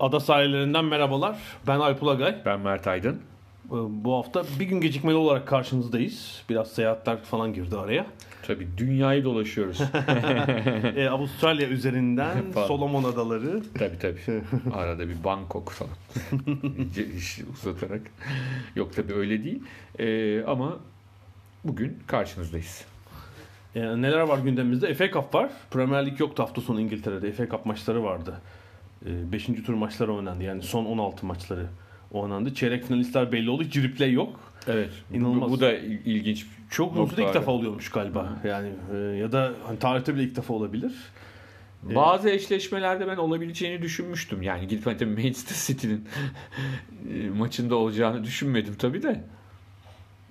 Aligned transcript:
Ada 0.00 0.20
sahillerinden 0.20 0.84
merhabalar. 0.84 1.36
Ben 1.66 1.80
Alp 1.80 2.02
Ulagay. 2.02 2.36
Ben 2.44 2.60
Mert 2.60 2.86
Aydın. 2.86 3.14
Ee, 3.66 3.70
Bu 3.90 4.14
hafta 4.16 4.42
bir 4.60 4.64
gün 4.64 4.80
gecikmeli 4.80 5.16
olarak 5.16 5.46
karşınızdayız. 5.46 6.42
Biraz 6.50 6.68
seyahatler 6.72 7.22
falan 7.22 7.52
girdi 7.54 7.76
araya. 7.76 8.06
Tabii 8.46 8.68
dünyayı 8.76 9.24
dolaşıyoruz. 9.24 9.80
Ee, 10.96 11.08
Avustralya 11.08 11.68
üzerinden. 11.68 12.36
Solomon 12.68 13.04
Adaları. 13.04 13.62
tabii 13.78 13.98
tabii. 13.98 14.42
Arada 14.74 15.08
bir 15.08 15.24
Bangkok 15.24 15.70
falan. 15.70 15.92
Uzatarak. 17.52 18.02
Yok 18.76 18.96
tabii 18.96 19.14
öyle 19.14 19.44
değil. 19.44 19.62
Ee, 19.98 20.44
ama 20.44 20.76
bugün 21.64 21.98
karşınızdayız. 22.06 22.84
Ee, 23.74 23.80
neler 23.80 24.20
var 24.20 24.38
gündemimizde? 24.38 24.94
FA 24.94 25.10
Cup 25.10 25.34
var. 25.34 25.50
Premier 25.70 26.06
Lig 26.06 26.20
yoktu 26.20 26.42
hafta 26.42 26.60
sonu 26.60 26.80
İngiltere'de. 26.80 27.32
FA 27.32 27.48
Cup 27.48 27.66
maçları 27.66 28.04
vardı. 28.04 28.40
Ee, 29.06 29.32
beşinci 29.32 29.62
tur 29.64 29.74
maçları 29.74 30.14
oynandı. 30.14 30.44
Yani 30.44 30.62
son 30.62 30.84
16 30.84 31.26
maçları 31.26 31.66
oynandı. 32.10 32.54
Çeyrek 32.54 32.84
finalistler 32.84 33.32
belli 33.32 33.50
oldu. 33.50 33.62
Hiç 33.62 33.76
replay 33.76 34.12
yok. 34.12 34.40
Evet. 34.68 34.90
İnanılmaz. 35.12 35.50
Bu, 35.50 35.52
bu 35.56 35.60
da 35.60 35.72
il- 35.78 36.04
ilginç. 36.06 36.46
Çok 36.70 36.96
uzun 36.96 37.22
ilk 37.22 37.34
defa 37.34 37.50
oluyormuş 37.52 37.90
galiba. 37.90 38.38
Yani 38.44 38.68
e, 38.94 38.96
ya 38.96 39.32
da 39.32 39.52
hani 39.66 39.78
tarihte 39.78 40.14
bile 40.14 40.22
ilk 40.22 40.36
defa 40.36 40.54
olabilir. 40.54 40.92
Bazı 41.82 42.30
eşleşmelerde 42.30 43.06
ben 43.08 43.16
olabileceğini 43.16 43.82
düşünmüştüm. 43.82 44.42
Yani 44.42 44.66
gidip 44.68 44.86
hani 44.86 45.04
Manchester 45.06 45.56
City'nin 45.66 46.04
e, 47.14 47.28
maçında 47.30 47.76
olacağını 47.76 48.24
düşünmedim 48.24 48.74
tabii 48.78 49.02
de. 49.02 49.24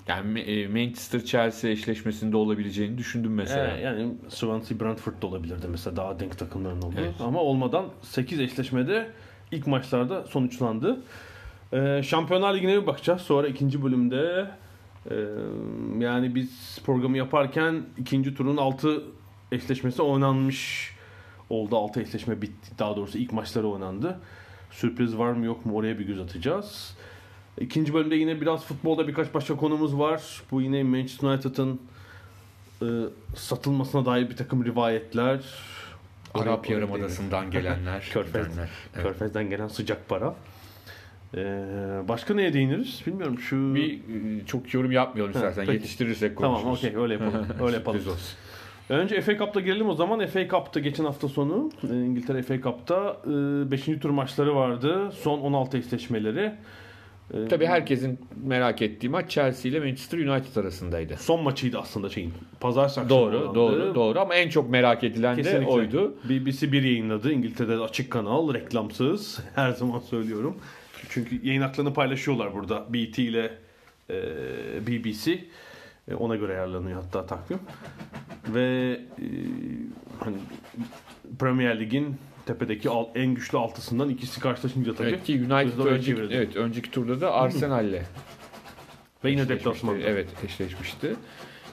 Yani 0.10 0.40
e, 0.40 0.68
Manchester 0.68 1.26
Chelsea 1.26 1.72
eşleşmesinde 1.72 2.38
olabileceğini 2.38 2.98
düşündüm 2.98 3.34
mesela. 3.34 3.78
Ee, 3.78 3.82
yani 3.82 4.14
Swansea 4.30 4.80
Brentford 4.80 5.22
da 5.22 5.28
olabilirdi 5.28 5.68
mesela 5.70 5.96
daha 5.96 6.20
denk 6.20 6.38
takımların 6.38 6.82
olduğu. 6.82 7.00
Evet. 7.00 7.14
Ama 7.20 7.40
olmadan 7.40 7.86
8 8.02 8.40
eşleşmede 8.40 9.12
ilk 9.52 9.68
maçlarda 9.68 10.24
sonuçlandı. 10.24 11.02
Ee, 11.74 12.02
Şampiyonlar 12.04 12.56
Ligi'ne 12.56 12.82
bir 12.82 12.88
bakacağız. 12.88 13.22
Sonra 13.22 13.48
ikinci 13.48 13.84
bölümde 13.84 14.48
e, 15.12 15.16
yani 16.00 16.36
biz 16.36 16.80
programı 16.86 17.18
yaparken 17.18 17.84
ikinci 17.98 18.36
turun 18.36 18.58
6 18.58 19.04
eşleşmesi 19.52 20.02
oynanmış 20.02 20.92
oldu. 21.50 21.78
6 21.78 22.02
eşleşme 22.02 22.42
bitti. 22.42 22.72
Daha 22.80 22.96
doğrusu 22.96 23.18
ilk 23.18 23.34
maçları 23.34 23.68
oynandı. 23.68 24.20
Sürpriz 24.72 25.18
var 25.18 25.32
mı 25.32 25.46
yok 25.46 25.66
mu 25.66 25.76
oraya 25.76 26.00
bir 26.00 26.06
göz 26.06 26.20
atacağız. 26.20 26.98
İkinci 27.60 27.94
bölümde 27.94 28.16
yine 28.16 28.42
biraz 28.42 28.66
futbolda 28.66 29.08
birkaç 29.08 29.34
başka 29.34 29.56
konumuz 29.56 30.00
var. 30.00 30.42
Bu 30.52 30.62
yine 30.62 30.84
Manchester 30.84 31.28
United'ın 31.28 31.82
e, 32.82 32.88
satılmasına 33.36 34.06
dair 34.06 34.30
bir 34.30 34.36
takım 34.36 34.66
rivayetler. 34.66 35.40
Arap 36.34 36.70
Yarımadası'ndan 36.70 37.52
gelenler. 37.52 38.10
Körfez. 38.14 38.48
gidenler. 38.48 38.70
Evet. 38.96 39.04
Körfez'den 39.04 39.50
gelen 39.50 39.68
sıcak 39.68 40.10
para. 40.10 40.36
Ee, 41.36 41.42
başka 42.08 42.34
neye 42.34 42.54
değiniriz? 42.54 43.02
Bilmiyorum 43.08 43.40
şu... 43.40 43.76
Bir 43.76 43.94
e, 43.94 44.46
çok 44.46 44.74
yorum 44.74 44.92
yapmayalım 44.92 45.34
istersen. 45.34 45.66
peki. 45.66 45.74
Yetiştirirsek 45.76 46.38
Tamam 46.38 46.62
konuşuruz. 46.64 46.86
okey 46.94 47.02
öyle 47.02 47.14
yapalım. 47.14 47.48
Öyle 47.62 47.76
yapalım. 47.76 48.00
Olsun. 48.00 48.38
Önce 48.90 49.22
FA 49.22 49.38
Cup'ta 49.38 49.60
girelim 49.60 49.90
o 49.90 49.94
zaman. 49.94 50.28
FA 50.28 50.48
Cup'ta 50.48 50.80
geçen 50.80 51.06
hafta 51.06 51.28
sonu 51.28 51.72
e, 51.84 51.96
İngiltere 51.96 52.42
FA 52.42 52.62
Cup'ta 52.62 53.18
5. 53.26 53.86
tur 54.02 54.10
maçları 54.10 54.56
vardı. 54.56 55.12
Son 55.22 55.40
16 55.40 55.78
eşleşmeleri. 55.78 56.54
E, 57.34 57.48
Tabii 57.48 57.66
herkesin 57.66 58.20
merak 58.44 58.82
ettiği 58.82 59.10
maç 59.10 59.32
Chelsea 59.32 59.72
ile 59.72 59.80
Manchester 59.80 60.18
United 60.18 60.56
arasındaydı. 60.56 61.18
Son 61.18 61.44
maçıydı 61.44 61.80
aslında 61.80 62.10
şeyin. 62.10 62.34
Pazartesi 62.60 63.00
akşamı 63.02 63.10
Doğru, 63.22 63.56
doğru, 63.56 63.96
doğru 63.96 64.20
ama 64.20 64.36
en 64.36 64.50
çok 64.50 64.70
merak 64.70 65.04
edilen 65.04 65.36
Kesinlikle. 65.36 65.66
de 65.66 65.70
oydu. 65.72 66.16
BBC 66.30 66.72
bir 66.72 66.84
yayınladı. 66.84 67.32
İngiltere'de 67.32 67.80
açık 67.80 68.12
kanal, 68.12 68.54
reklamsız. 68.54 69.40
Her 69.56 69.72
zaman 69.72 70.00
söylüyorum. 70.00 70.58
Çünkü 71.10 71.48
yayın 71.48 71.62
haklarını 71.62 71.94
paylaşıyorlar 71.94 72.54
burada. 72.54 72.94
BT 72.94 73.20
ile 73.20 73.52
e, 74.10 74.16
BBC. 74.88 75.40
E, 76.12 76.16
ona 76.16 76.36
göre 76.36 76.52
ayarlanıyor 76.54 77.04
hatta 77.04 77.26
takvim. 77.26 77.60
Ve 78.48 79.00
e, 79.20 79.26
hani 80.20 80.36
Premier 81.40 81.80
Lig'in 81.80 82.16
tepedeki 82.54 82.90
al- 82.90 83.08
en 83.16 83.34
güçlü 83.34 83.58
altısından 83.58 84.10
ikisi 84.10 84.40
karşılaşınca 84.40 84.96
tabii. 84.96 85.10
Evet 85.10 85.24
ki 85.24 85.34
United 85.34 85.86
önceki, 85.86 86.22
evet, 86.32 86.56
önceki 86.56 86.92
turda 86.92 87.22
da 87.22 87.34
Arsenal'le 87.34 88.02
Ve 89.24 89.32
yine 89.32 89.50
deplasmanda. 89.50 90.04
Evet 90.06 90.28
eşleşmişti. 90.46 91.16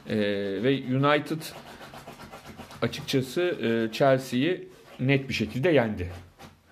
Ee, 0.08 0.16
ve 0.62 0.82
United 0.96 1.42
açıkçası 2.82 3.42
e, 3.42 3.92
Chelsea'yi 3.92 4.68
net 5.00 5.28
bir 5.28 5.34
şekilde 5.34 5.70
yendi. 5.70 6.12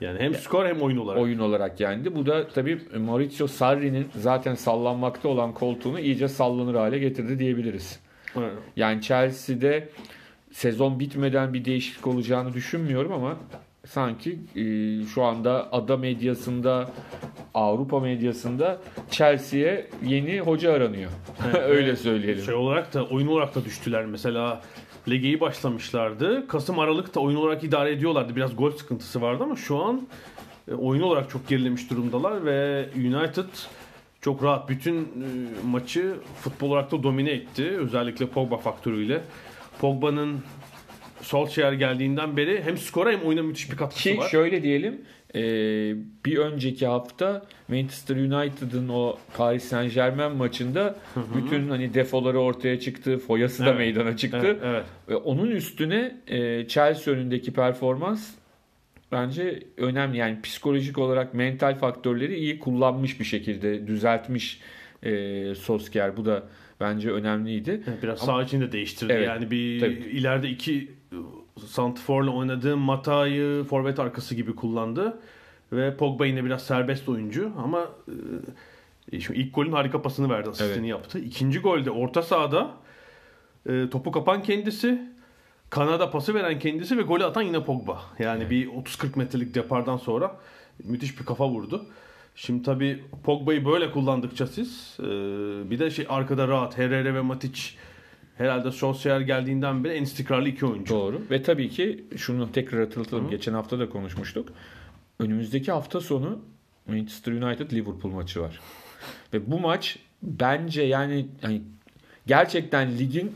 Yani 0.00 0.19
hem 0.21 0.34
skor 0.34 0.66
hem 0.66 0.82
oyun 0.82 0.97
olarak. 0.97 1.22
Oyun 1.22 1.38
olarak 1.38 1.81
yendi. 1.81 2.15
Bu 2.15 2.26
da 2.26 2.48
tabii 2.48 2.78
Maurizio 2.98 3.47
Sarri'nin 3.47 4.09
zaten 4.16 4.54
sallanmakta 4.54 5.28
olan 5.28 5.53
koltuğunu 5.53 6.00
iyice 6.00 6.28
sallanır 6.28 6.75
hale 6.75 6.98
getirdi 6.98 7.38
diyebiliriz. 7.38 8.00
Evet. 8.36 8.53
Yani 8.76 9.03
Chelsea'de 9.03 9.88
sezon 10.53 11.00
bitmeden 11.00 11.54
bir 11.54 11.65
değişiklik 11.65 12.06
olacağını 12.06 12.53
düşünmüyorum 12.53 13.12
ama 13.12 13.36
sanki 13.87 14.39
e, 14.56 14.62
şu 15.06 15.22
anda 15.22 15.72
ada 15.72 15.97
medyasında 15.97 16.91
Avrupa 17.55 18.00
medyasında 18.00 18.81
Chelsea'ye 19.11 19.91
yeni 20.05 20.41
hoca 20.41 20.72
aranıyor. 20.72 21.11
Öyle 21.62 21.97
söyleyelim. 21.97 22.45
Şey 22.45 22.55
olarak 22.55 22.95
da 22.95 23.05
oyun 23.05 23.27
olarak 23.27 23.55
da 23.55 23.65
düştüler. 23.65 24.06
Mesela 24.06 24.62
lige 25.09 25.27
iyi 25.27 25.41
başlamışlardı. 25.41 26.49
Kasım 26.49 26.78
Aralık'ta 26.78 27.21
oyun 27.21 27.37
olarak 27.37 27.65
idare 27.65 27.93
ediyorlardı. 27.93 28.37
Biraz 28.37 28.56
gol 28.56 28.71
sıkıntısı 28.71 29.22
vardı 29.22 29.43
ama 29.43 29.56
şu 29.56 29.84
an 29.84 30.09
e, 30.71 30.75
oyun 30.75 31.03
olarak 31.03 31.31
çok 31.31 31.49
gerilemiş 31.49 31.91
durumdalar 31.91 32.45
ve 32.45 32.89
United 32.97 33.49
çok 34.21 34.43
rahat 34.43 34.69
bütün 34.69 35.01
e, 35.01 35.06
maçı 35.66 36.15
futbol 36.41 36.71
olarak 36.71 36.93
da 36.93 37.03
domine 37.03 37.31
etti. 37.31 37.65
Özellikle 37.78 38.27
Pogba 38.27 38.56
faktörüyle. 38.56 39.22
Pogba'nın 39.81 40.41
Solskjaer 41.24 41.72
geldiğinden 41.72 42.36
beri 42.36 42.62
hem 42.65 42.78
skora 42.78 43.12
hem 43.12 43.22
oyuna 43.22 43.42
müthiş 43.42 43.71
bir 43.71 43.76
katkısı 43.76 44.03
Ki 44.03 44.18
var. 44.18 44.28
şöyle 44.28 44.62
diyelim 44.62 45.00
e, 45.34 45.41
bir 46.26 46.36
önceki 46.36 46.86
hafta 46.86 47.47
Manchester 47.68 48.16
United'ın 48.16 48.88
o 48.88 49.18
Paris 49.36 49.65
Saint 49.65 49.94
Germain 49.94 50.36
maçında 50.36 50.97
bütün 51.36 51.68
hani 51.68 51.94
defoları 51.94 52.41
ortaya 52.41 52.80
çıktı. 52.80 53.18
Foyası 53.18 53.65
da 53.65 53.68
Evet. 53.68 53.78
meydana 53.78 54.16
çıktı. 54.16 54.41
Evet, 54.44 54.59
evet. 54.65 54.84
Ve 55.09 55.16
onun 55.16 55.50
üstüne 55.50 56.16
e, 56.26 56.68
Chelsea 56.68 57.15
önündeki 57.15 57.53
performans 57.53 58.30
bence 59.12 59.62
önemli. 59.77 60.16
Yani 60.18 60.42
psikolojik 60.42 60.98
olarak 60.98 61.34
mental 61.34 61.74
faktörleri 61.78 62.36
iyi 62.36 62.59
kullanmış 62.59 63.20
bir 63.20 63.24
şekilde 63.24 63.86
düzeltmiş 63.86 64.60
e, 65.03 65.54
Solskjaer. 65.54 66.16
Bu 66.16 66.24
da 66.24 66.42
bence 66.80 67.10
önemliydi. 67.10 67.80
Biraz 68.03 68.18
sağ 68.18 68.42
içinde 68.42 68.72
değiştirdi. 68.72 69.12
Evet, 69.12 69.28
yani 69.28 69.50
bir 69.50 69.80
tabii. 69.80 69.92
ileride 69.92 70.48
iki 70.48 70.91
Santifor'la 71.66 72.31
oynadığı 72.31 72.77
Mata'yı 72.77 73.65
forvet 73.65 73.99
arkası 73.99 74.34
gibi 74.34 74.55
kullandı. 74.57 75.19
Ve 75.72 75.97
Pogba 75.97 76.27
yine 76.27 76.45
biraz 76.45 76.63
serbest 76.63 77.09
oyuncu 77.09 77.53
ama 77.65 77.89
e, 79.13 79.21
şu 79.21 79.33
ilk 79.33 79.55
golün 79.55 79.72
harika 79.72 80.03
pasını 80.03 80.31
verdi, 80.31 80.49
asistini 80.49 80.78
Evet. 80.78 80.89
yaptı. 80.89 81.19
İkinci 81.19 81.61
golde 81.61 81.91
orta 81.91 82.22
sahada 82.22 82.71
e, 83.69 83.91
topu 83.91 84.13
kapan 84.13 84.43
kendisi, 84.43 85.15
Kanada 85.71 86.11
pası 86.11 86.34
veren 86.34 86.59
kendisi 86.59 86.99
ve 86.99 87.03
golü 87.03 87.25
atan 87.25 87.43
yine 87.43 87.65
Pogba. 87.65 88.03
Yani 88.19 88.51
bir 88.51 88.69
30-40 88.69 89.19
metrelik 89.19 89.55
depardan 89.55 89.97
sonra 89.97 90.37
müthiş 90.84 91.21
bir 91.21 91.25
kafa 91.25 91.49
vurdu. 91.49 91.87
Şimdi 92.37 92.63
tabii 92.63 93.05
Pogba'yı 93.25 93.65
böyle 93.65 93.91
kullandıkça 93.91 94.47
siz 94.47 94.97
e, 95.01 95.05
bir 95.71 95.78
de 95.78 95.91
şey 95.91 96.07
arkada 96.09 96.49
rahat 96.49 96.78
Herrera 96.78 97.15
ve 97.15 97.21
Matic 97.21 97.61
herhalde 98.39 98.71
Solskjaer 98.71 99.21
geldiğinden 99.21 99.84
beri 99.84 99.92
en 99.92 100.03
istikrarlı 100.03 100.48
iki 100.48 100.66
oyuncu. 100.66 100.95
Doğru. 100.95 101.22
Ve 101.31 101.42
tabii 101.42 101.69
ki 101.69 102.04
şunu 102.16 102.53
tekrar 102.53 102.81
hatırlatalım. 102.81 103.31
Geçen 103.31 103.54
hafta 103.54 103.78
da 103.78 103.89
konuşmuştuk. 103.89 104.48
Önümüzdeki 105.19 105.72
hafta 105.72 106.01
sonu 106.01 106.39
Manchester 106.86 107.33
United 107.33 107.71
Liverpool 107.72 108.13
maçı 108.13 108.41
var. 108.41 108.60
Ve 109.33 109.51
bu 109.51 109.60
maç 109.60 109.98
bence 110.22 110.83
yani 110.83 111.27
hani 111.42 111.63
gerçekten 112.27 112.98
ligin 112.98 113.33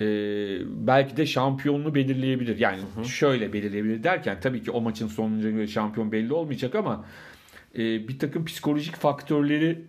e, 0.00 0.06
belki 0.86 1.16
de 1.16 1.26
şampiyonluğu 1.26 1.94
belirleyebilir. 1.94 2.58
Yani 2.58 2.80
şöyle 3.06 3.52
belirleyebilir 3.52 4.04
derken 4.04 4.40
tabii 4.40 4.62
ki 4.62 4.70
o 4.70 4.80
maçın 4.80 5.08
sonucuna 5.08 5.50
göre 5.50 5.66
şampiyon 5.66 6.12
belli 6.12 6.32
olmayacak 6.32 6.74
ama 6.74 7.04
e, 7.74 8.08
bir 8.08 8.18
takım 8.18 8.44
psikolojik 8.44 8.96
faktörleri 8.96 9.80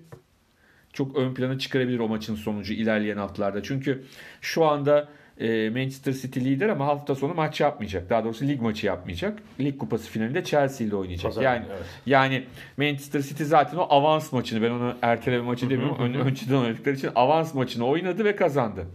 çok 0.96 1.16
ön 1.16 1.34
plana 1.34 1.60
çıkarabilir 1.60 2.00
o 2.00 2.08
maçın 2.08 2.36
sonucu 2.36 2.74
ilerleyen 2.74 3.18
haftalarda. 3.18 3.64
Çünkü 3.64 4.04
şu 4.42 4.66
anda 4.66 5.10
e, 5.40 5.70
Manchester 5.70 6.14
City 6.14 6.40
lider 6.40 6.70
ama 6.70 6.88
hafta 6.88 7.16
sonu 7.16 7.34
maç 7.34 7.62
yapmayacak. 7.62 8.10
Daha 8.10 8.24
doğrusu 8.24 8.48
lig 8.48 8.62
maçı 8.62 8.86
yapmayacak. 8.86 9.40
Lig 9.60 9.78
kupası 9.78 10.10
finalinde 10.10 10.44
Chelsea 10.44 10.88
ile 10.88 10.96
oynayacak. 10.96 11.24
Pazar 11.24 11.44
yani 11.44 11.66
evet. 11.70 11.86
yani 12.06 12.44
Manchester 12.78 13.22
City 13.22 13.44
zaten 13.44 13.78
o 13.78 13.86
avans 13.90 14.32
maçını 14.32 14.62
ben 14.62 14.72
onu 14.72 14.94
erteleme 15.02 15.44
maçı 15.44 15.70
demiyorum. 15.70 15.98
Ön, 16.00 16.14
önceden 16.14 16.56
oynadıkları 16.56 16.96
için 16.96 17.10
avans 17.16 17.54
maçını 17.54 17.86
oynadı 17.86 18.26
ve 18.26 18.36
kazandı. 18.36 18.88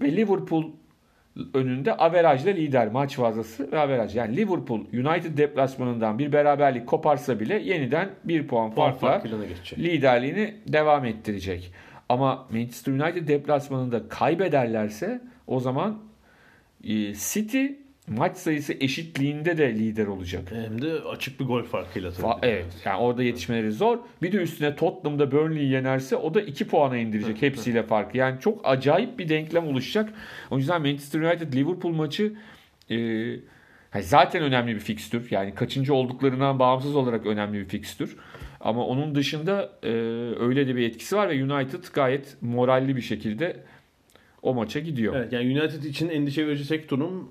Ve 0.00 0.16
Liverpool 0.16 0.64
önünde 1.54 1.96
averajla 1.96 2.50
lider 2.50 2.88
maç 2.88 3.16
fazlası 3.16 3.72
ve 3.72 3.78
averaj. 3.78 4.16
Yani 4.16 4.36
Liverpool 4.36 4.80
United 4.80 5.38
deplasmanından 5.38 6.18
bir 6.18 6.32
beraberlik 6.32 6.86
koparsa 6.86 7.40
bile 7.40 7.58
yeniden 7.58 8.10
bir 8.24 8.46
puan 8.46 8.74
Puan 8.74 8.92
farkla 8.92 9.38
liderliğini 9.78 10.54
devam 10.68 11.04
ettirecek. 11.04 11.72
Ama 12.08 12.46
Manchester 12.50 12.92
United 12.92 13.28
deplasmanında 13.28 14.08
kaybederlerse 14.08 15.20
o 15.46 15.60
zaman 15.60 15.98
e, 16.84 17.14
City 17.14 17.66
maç 18.10 18.36
sayısı 18.36 18.74
eşitliğinde 18.80 19.58
de 19.58 19.74
lider 19.74 20.06
olacak. 20.06 20.42
Hem 20.50 20.82
de 20.82 20.92
açık 20.92 21.40
bir 21.40 21.44
gol 21.44 21.62
farkıyla 21.62 22.12
tabii. 22.12 22.26
Fa- 22.26 22.38
Evet. 22.42 22.66
Yani 22.84 23.00
orada 23.00 23.22
yetişmeleri 23.22 23.72
zor. 23.72 23.98
Bir 24.22 24.32
de 24.32 24.36
üstüne 24.36 24.76
Tottenham'da 24.76 25.32
Burnley'i 25.32 25.68
yenerse 25.70 26.16
o 26.16 26.34
da 26.34 26.40
2 26.40 26.66
puana 26.66 26.96
indirecek 26.96 27.42
hepsiyle 27.42 27.82
farkı. 27.82 28.16
Yani 28.18 28.40
çok 28.40 28.60
acayip 28.64 29.18
bir 29.18 29.28
denklem 29.28 29.66
oluşacak. 29.68 30.12
O 30.50 30.58
yüzden 30.58 30.82
Manchester 30.82 31.20
United 31.20 31.54
Liverpool 31.54 31.92
maçı 31.92 32.32
e, 32.90 34.00
zaten 34.00 34.42
önemli 34.42 34.74
bir 34.74 34.80
fikstür. 34.80 35.28
Yani 35.30 35.54
kaçıncı 35.54 35.94
olduklarından 35.94 36.58
bağımsız 36.58 36.96
olarak 36.96 37.26
önemli 37.26 37.58
bir 37.58 37.68
fikstür. 37.68 38.16
Ama 38.60 38.86
onun 38.86 39.14
dışında 39.14 39.72
e, 39.82 39.88
öyle 40.40 40.68
de 40.68 40.76
bir 40.76 40.88
etkisi 40.88 41.16
var 41.16 41.28
ve 41.28 41.44
United 41.44 41.84
gayet 41.92 42.36
moralli 42.40 42.96
bir 42.96 43.00
şekilde 43.02 43.56
o 44.42 44.54
maça 44.54 44.80
gidiyor. 44.80 45.14
Evet, 45.16 45.32
yani 45.32 45.60
United 45.60 45.82
için 45.82 46.08
endişe 46.08 46.46
verici 46.46 46.68
tek 46.68 46.90
durum 46.90 47.30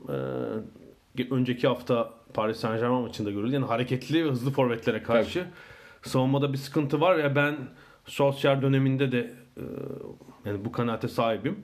e, 1.18 1.24
önceki 1.34 1.68
hafta 1.68 2.14
Paris 2.34 2.58
Saint 2.58 2.82
Germain 2.82 3.02
maçında 3.02 3.32
görüldü. 3.32 3.54
Yani 3.54 3.66
hareketli 3.66 4.26
ve 4.26 4.30
hızlı 4.30 4.52
forvetlere 4.52 5.04
karşı 5.04 5.46
savunmada 6.02 6.54
bir 6.54 6.58
sıkıntı 6.58 7.02
var. 7.02 7.16
Ya 7.16 7.36
ben 7.36 7.56
Solskjaer 8.06 8.62
döneminde 8.62 9.12
de 9.12 9.34
e, 9.58 9.64
yani 10.46 10.66
bu 10.66 10.72
kanaate 10.72 11.08
sahibim. 11.08 11.58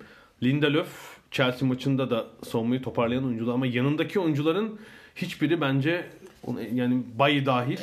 Lindelöf 0.44 1.18
Chelsea 1.32 1.68
maçında 1.68 2.10
da 2.10 2.26
savunmayı 2.44 2.82
toparlayan 2.82 3.26
oyuncular 3.26 3.54
ama 3.54 3.68
yanındaki 3.68 4.20
oyuncuların 4.20 4.80
hiçbiri 5.16 5.62
bence 5.62 6.06
yani 6.74 7.04
Bayi 7.20 7.46
dahil 7.46 7.80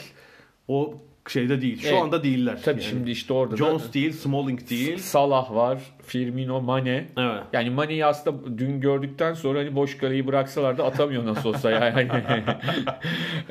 o 0.69 1.03
şeyde 1.31 1.63
değil. 1.63 1.81
Şu 1.81 1.89
Evet. 1.89 2.03
anda 2.03 2.25
değiller. 2.25 2.59
Tabii 2.65 2.81
Yani 2.81 2.91
şimdi 2.91 3.11
işte 3.11 3.33
orada 3.33 3.53
da 3.53 3.57
Jones 3.57 3.93
değil, 3.95 4.13
Smalling 4.13 4.71
değil. 4.71 4.99
Salah 4.99 5.55
var, 5.55 5.79
Firmino, 6.07 6.61
Mane. 6.61 7.07
Evet. 7.19 7.43
Yani 7.53 7.71
Mane'yi 7.71 8.07
aslında 8.07 8.59
dün 8.59 8.81
gördükten 8.81 9.35
sonra 9.35 9.59
hani 9.59 9.75
boş 9.75 9.99
kaleyi 9.99 10.27
bıraksalar 10.27 10.79
da 10.79 10.85
atamıyor 10.85 11.27
nasıl 11.27 11.49
olsa 11.49 11.71
yani. 11.71 12.09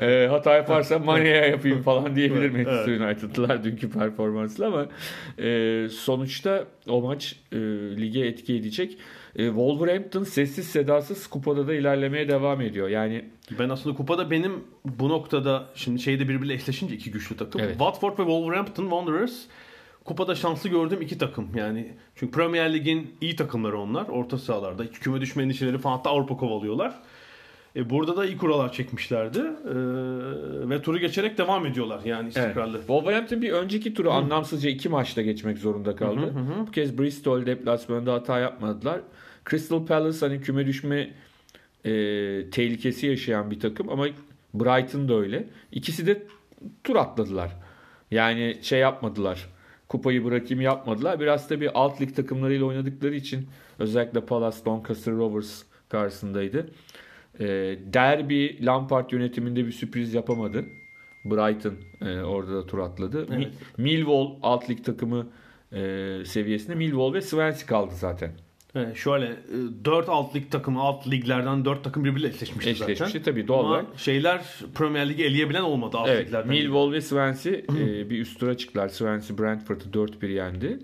e, 0.00 0.26
hata 0.30 0.54
yaparsa 0.54 0.98
Mane'ye 0.98 1.46
yapayım 1.46 1.82
falan 1.82 2.16
diyebilir 2.16 2.40
Evet, 2.42 2.66
Manchester 2.66 3.00
United'lılar 3.00 3.64
dünkü 3.64 3.90
performansla 3.90 4.66
ama 4.66 4.86
e, 5.38 5.88
sonuçta 5.88 6.64
o 6.88 7.00
maç 7.02 7.36
e, 7.52 7.56
lige 7.96 8.20
etki 8.20 8.54
edecek. 8.56 8.98
E, 9.36 9.46
Wolverhampton 9.46 10.24
sessiz 10.24 10.68
sedasız 10.68 11.26
kupada 11.26 11.68
da 11.68 11.74
ilerlemeye 11.74 12.28
devam 12.28 12.60
ediyor. 12.60 12.88
Yani 12.88 13.24
Ben 13.58 13.68
aslında 13.68 13.96
kupada 13.96 14.30
benim 14.30 14.64
bu 14.84 15.08
noktada 15.08 15.68
şimdi 15.74 16.00
şeyde 16.00 16.28
birbiriyle 16.28 16.54
eşleşince 16.54 16.94
iki 16.94 17.10
güçlü 17.10 17.36
takım. 17.36 17.60
Evet. 17.60 17.70
Watford 17.70 18.12
ve 18.12 18.22
Wolverhampton 18.22 18.82
Wanderers 18.82 19.42
kupada 20.04 20.34
şanslı 20.34 20.70
gördüğüm 20.70 21.02
iki 21.02 21.18
takım. 21.18 21.48
Yani 21.56 21.92
çünkü 22.16 22.32
Premier 22.32 22.74
Lig'in 22.74 23.14
iyi 23.20 23.36
takımları 23.36 23.78
onlar. 23.80 24.08
Orta 24.08 24.38
sahalarda. 24.38 24.82
Hiç 24.82 24.98
küme 24.98 25.20
düşme 25.20 25.42
endişeleri 25.42 25.78
falan 25.78 25.96
hatta 25.96 26.10
Avrupa 26.10 26.36
kovalıyorlar. 26.36 26.94
E, 27.76 27.90
burada 27.90 28.16
da 28.16 28.26
iyi 28.26 28.36
kurallar 28.38 28.72
çekmişlerdi. 28.72 29.38
E, 29.38 29.74
ve 30.70 30.82
turu 30.82 30.98
geçerek 30.98 31.38
devam 31.38 31.66
ediyorlar 31.66 32.00
yani 32.04 32.28
istikrarlı. 32.28 32.78
Wolverhampton 32.78 33.42
bir 33.42 33.52
önceki 33.52 33.94
turu 33.94 34.10
anlamsızca 34.10 34.70
iki 34.70 34.88
maçta 34.88 35.22
geçmek 35.22 35.58
zorunda 35.58 35.96
kaldı. 35.96 36.34
Bu 36.66 36.70
kez 36.70 36.98
Bristol 36.98 37.46
deplasmanında 37.46 38.14
hata 38.14 38.38
yapmadılar. 38.38 39.00
Crystal 39.50 39.86
Palace 39.86 40.26
hani 40.26 40.40
küme 40.40 40.66
düşme 40.66 41.10
e, 41.84 41.90
tehlikesi 42.50 43.06
yaşayan 43.06 43.50
bir 43.50 43.60
takım 43.60 43.88
ama 43.88 44.06
Brighton 44.54 45.08
da 45.08 45.14
öyle. 45.14 45.48
İkisi 45.72 46.06
de 46.06 46.22
tur 46.84 46.96
atladılar. 46.96 47.50
Yani 48.10 48.58
şey 48.62 48.78
yapmadılar. 48.80 49.48
Kupayı 49.88 50.24
bırakayım 50.24 50.60
yapmadılar. 50.60 51.20
Biraz 51.20 51.50
da 51.50 51.60
bir 51.60 51.70
alt 51.74 52.00
lig 52.00 52.16
takımlarıyla 52.16 52.66
oynadıkları 52.66 53.14
için 53.14 53.48
özellikle 53.78 54.20
Palace, 54.20 54.64
Doncaster 54.64 55.14
Rovers 55.14 55.62
karşısındaydı. 55.88 56.66
E, 57.40 57.44
Derby 57.92 58.66
Lampard 58.66 59.10
yönetiminde 59.10 59.66
bir 59.66 59.72
sürpriz 59.72 60.14
yapamadı. 60.14 60.64
Brighton 61.24 61.74
e, 62.00 62.20
orada 62.20 62.54
da 62.54 62.66
tur 62.66 62.78
atladı. 62.78 63.26
Evet. 63.36 63.48
Millwall 63.78 64.28
alt 64.42 64.70
lig 64.70 64.84
takımı 64.84 65.26
e, 65.72 65.78
seviyesinde 66.24 66.74
Millwall 66.74 67.14
ve 67.14 67.20
Swansea 67.22 67.66
kaldı 67.66 67.92
zaten. 67.94 68.30
Evet, 68.74 68.96
şöyle 68.96 69.36
4 69.84 70.08
alt 70.08 70.36
lig 70.36 70.50
takımı 70.50 70.80
alt 70.80 71.08
liglerden 71.08 71.64
4 71.64 71.84
takım 71.84 72.04
birbiriyle 72.04 72.28
eşleşmişti, 72.28 72.70
Eşleşmişti 72.70 73.18
zaten. 73.18 73.22
tabii 73.22 73.48
doğal 73.48 73.60
Ama 73.60 73.68
olarak. 73.68 73.86
şeyler 73.96 74.42
Premier 74.74 75.08
Ligi 75.08 75.24
eleyebilen 75.24 75.62
olmadı 75.62 75.96
alt 75.98 76.08
Evet, 76.08 76.26
liglerden. 76.26 76.48
Millwall 76.48 76.92
ve 76.92 77.00
Swansea 77.00 77.52
e, 77.78 78.10
bir 78.10 78.20
üst 78.20 78.40
tura 78.40 78.56
çıktılar. 78.56 78.88
Swansea 78.88 79.38
Brentford'u 79.38 80.06
4-1 80.06 80.30
yendi. 80.30 80.78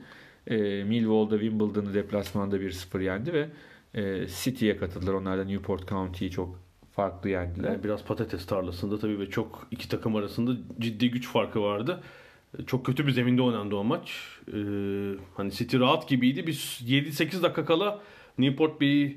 E, 0.47 0.85
Millwall 0.85 1.31
da 1.31 1.39
Wimbledon'ı 1.41 1.95
deplasmanda 1.95 2.57
1-0 2.57 3.03
yendi 3.03 3.33
ve 3.33 3.47
e, 3.95 4.27
City'ye 4.27 4.77
katıldılar. 4.77 5.13
Onlar 5.13 5.39
da 5.39 5.45
Newport 5.45 5.89
County'yi 5.89 6.31
çok 6.31 6.61
farklı 6.93 7.31
yendiler. 7.31 7.71
Yani 7.71 7.85
biraz 7.85 8.05
patates 8.05 8.47
tarlasında 8.47 8.99
tabii 8.99 9.21
ve 9.21 9.31
çok 9.31 9.67
iki 9.71 9.89
takım 9.89 10.17
arasında 10.17 10.61
ciddi 10.79 11.11
güç 11.11 11.29
farkı 11.29 11.63
vardı. 11.63 12.01
Çok 12.67 12.87
kötü 12.87 13.07
bir 13.07 13.13
zeminde 13.13 13.43
oynandı 13.43 13.77
o 13.77 13.85
maç. 13.85 14.39
Ee, 14.49 14.53
hani 15.37 15.53
City 15.53 15.79
rahat 15.79 16.09
gibiydi. 16.09 16.47
Bir 16.47 16.55
7-8 16.55 17.43
dakika 17.43 17.65
kala 17.65 18.01
Newport 18.39 18.81
bir 18.81 19.17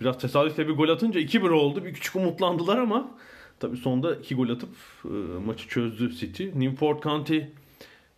biraz 0.00 0.18
tesadüfle 0.18 0.68
bir 0.68 0.72
gol 0.72 0.88
atınca 0.88 1.20
2-1 1.20 1.50
oldu. 1.50 1.84
Bir 1.84 1.94
küçük 1.94 2.16
umutlandılar 2.16 2.78
ama 2.78 3.10
tabii 3.60 3.76
sonunda 3.76 4.16
2 4.16 4.34
gol 4.34 4.48
atıp 4.48 4.70
e, 5.04 5.08
maçı 5.46 5.68
çözdü 5.68 6.14
City. 6.14 6.48
Newport 6.54 7.02
County 7.02 7.38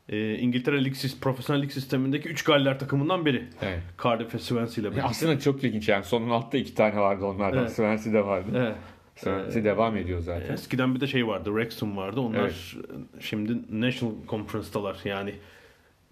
e, 0.09 0.39
İngiltere 0.39 0.85
Lig, 0.85 0.95
profesyonel 1.21 1.63
lig 1.63 1.71
sistemindeki 1.71 2.29
3 2.29 2.45
galler 2.45 2.79
takımından 2.79 3.27
biri. 3.27 3.49
Evet. 3.63 3.81
Cardiff 4.05 4.35
ve 4.35 4.39
Swansea 4.39 4.83
ile 4.83 4.91
birlikte. 4.91 5.09
Aslında 5.09 5.39
çok 5.39 5.65
ilginç 5.65 5.89
yani. 5.89 6.05
Sonun 6.05 6.31
altta 6.31 6.59
iki 6.59 6.75
tane 6.75 6.97
vardı 6.97 7.25
onlardan. 7.25 7.59
Evet. 7.59 7.73
Swansea'de 7.73 8.25
vardı. 8.25 8.49
Evet. 8.57 8.77
Swansea 9.17 9.65
devam 9.65 9.97
ediyor 9.97 10.21
zaten. 10.21 10.55
Eskiden 10.55 10.95
bir 10.95 11.01
de 11.01 11.07
şey 11.07 11.27
vardı, 11.27 11.45
Wrexham 11.45 11.97
vardı. 11.97 12.21
Onlar 12.21 12.77
şimdi 13.21 13.81
National 13.81 14.13
Conference'talar. 14.29 14.97
Yani 15.05 15.35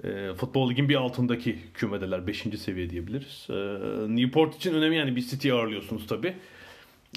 e, 0.05 0.35
futbol 0.35 0.71
ligin 0.71 0.89
bir 0.89 0.95
altındaki 0.95 1.59
kümedeler. 1.75 2.27
5. 2.27 2.39
seviye 2.59 2.91
diyebiliriz. 2.91 3.47
E, 3.51 3.55
Newport 4.17 4.57
için 4.57 4.75
önemli 4.75 4.97
yani 4.97 5.17
bir 5.17 5.21
City 5.21 5.53
ağırlıyorsunuz 5.53 6.07
tabi. 6.07 6.35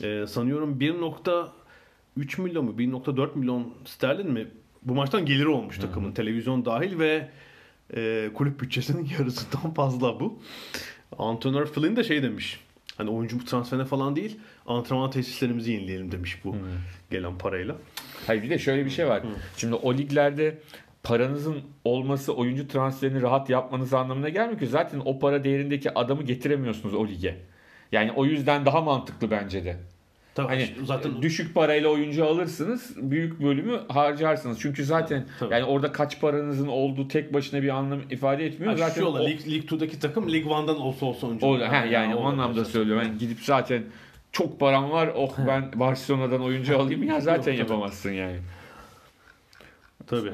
E, 0.03 0.27
sanıyorum 0.27 0.79
1.3 0.79 2.41
milyon 2.41 2.65
mu 2.65 2.75
1.4 2.77 3.37
milyon 3.37 3.73
sterlin 3.85 4.31
mi 4.31 4.47
bu 4.85 4.95
maçtan 4.95 5.25
geliri 5.25 5.47
olmuş 5.47 5.77
takımın 5.77 6.11
televizyon 6.11 6.65
dahil 6.65 6.99
ve 6.99 7.29
e, 7.95 8.29
kulüp 8.33 8.59
bütçesinin 8.59 9.09
yarısından 9.19 9.73
fazla 9.73 10.19
bu. 10.19 10.39
Antrenör 11.17 11.65
Flynn 11.65 11.95
de 11.95 12.03
şey 12.03 12.23
demiş. 12.23 12.59
Hani 12.97 13.09
oyuncu 13.09 13.45
transferine 13.45 13.85
falan 13.85 14.15
değil 14.15 14.39
antrenman 14.65 15.11
tesislerimizi 15.11 15.71
yenileyelim 15.71 16.11
demiş 16.11 16.45
bu 16.45 16.55
gelen 17.11 17.37
parayla. 17.37 17.75
Hayır 18.27 18.43
bir 18.43 18.49
de 18.49 18.59
şöyle 18.59 18.85
bir 18.85 18.89
şey 18.89 19.07
var. 19.07 19.23
Şimdi 19.57 19.75
o 19.75 19.93
liglerde 19.93 20.57
paranızın 21.03 21.61
olması 21.83 22.35
oyuncu 22.35 22.67
transferini 22.67 23.21
rahat 23.21 23.49
yapmanız 23.49 23.93
anlamına 23.93 24.29
gelmiyor 24.29 24.59
ki. 24.59 24.67
Zaten 24.67 25.01
o 25.05 25.19
para 25.19 25.43
değerindeki 25.43 25.93
adamı 25.93 26.23
getiremiyorsunuz 26.23 26.95
o 26.95 27.07
lige. 27.07 27.37
Yani 27.91 28.11
o 28.11 28.25
yüzden 28.25 28.65
daha 28.65 28.81
mantıklı 28.81 29.31
bence 29.31 29.65
de. 29.65 29.77
Tabii 30.35 30.47
Hani 30.47 30.69
zaten 30.83 31.21
düşük 31.21 31.55
parayla 31.55 31.89
oyuncu 31.89 32.25
alırsınız, 32.25 32.93
büyük 32.97 33.41
bölümü 33.41 33.79
harcarsınız. 33.87 34.59
Çünkü 34.61 34.85
zaten 34.85 35.25
Tabii. 35.39 35.53
yani 35.53 35.63
orada 35.63 35.91
kaç 35.91 36.21
paranızın 36.21 36.67
olduğu 36.67 37.07
tek 37.07 37.33
başına 37.33 37.61
bir 37.61 37.69
anlam 37.69 37.99
ifade 38.11 38.45
etmiyor. 38.45 38.71
Ha, 38.71 38.77
zaten 38.77 39.01
şu 39.01 39.07
o, 39.07 39.25
Lig, 39.27 39.47
Lig 39.47 39.63
2'daki 39.71 39.99
takım 39.99 40.29
Lig 40.33 40.45
1'dan 40.45 40.79
olsa 40.79 41.05
olsa 41.05 41.27
oyuncu. 41.27 41.45
o, 41.47 41.59
ha, 41.59 41.75
yani 41.75 42.15
o 42.15 42.17
olabilir 42.17 42.31
anlamda 42.33 42.59
zaten. 42.59 42.71
söylüyorum. 42.71 43.03
Yani 43.07 43.17
gidip 43.17 43.39
zaten 43.41 43.83
çok 44.31 44.59
param 44.59 44.91
var. 44.91 45.09
Oh 45.15 45.33
ben 45.47 45.71
Barcelona'dan 45.75 46.41
oyuncu 46.41 46.79
alayım 46.79 47.03
ya 47.03 47.19
zaten 47.19 47.51
Yok, 47.51 47.59
yapamazsın 47.59 48.11
yani. 48.11 48.37
Tabii. 50.07 50.31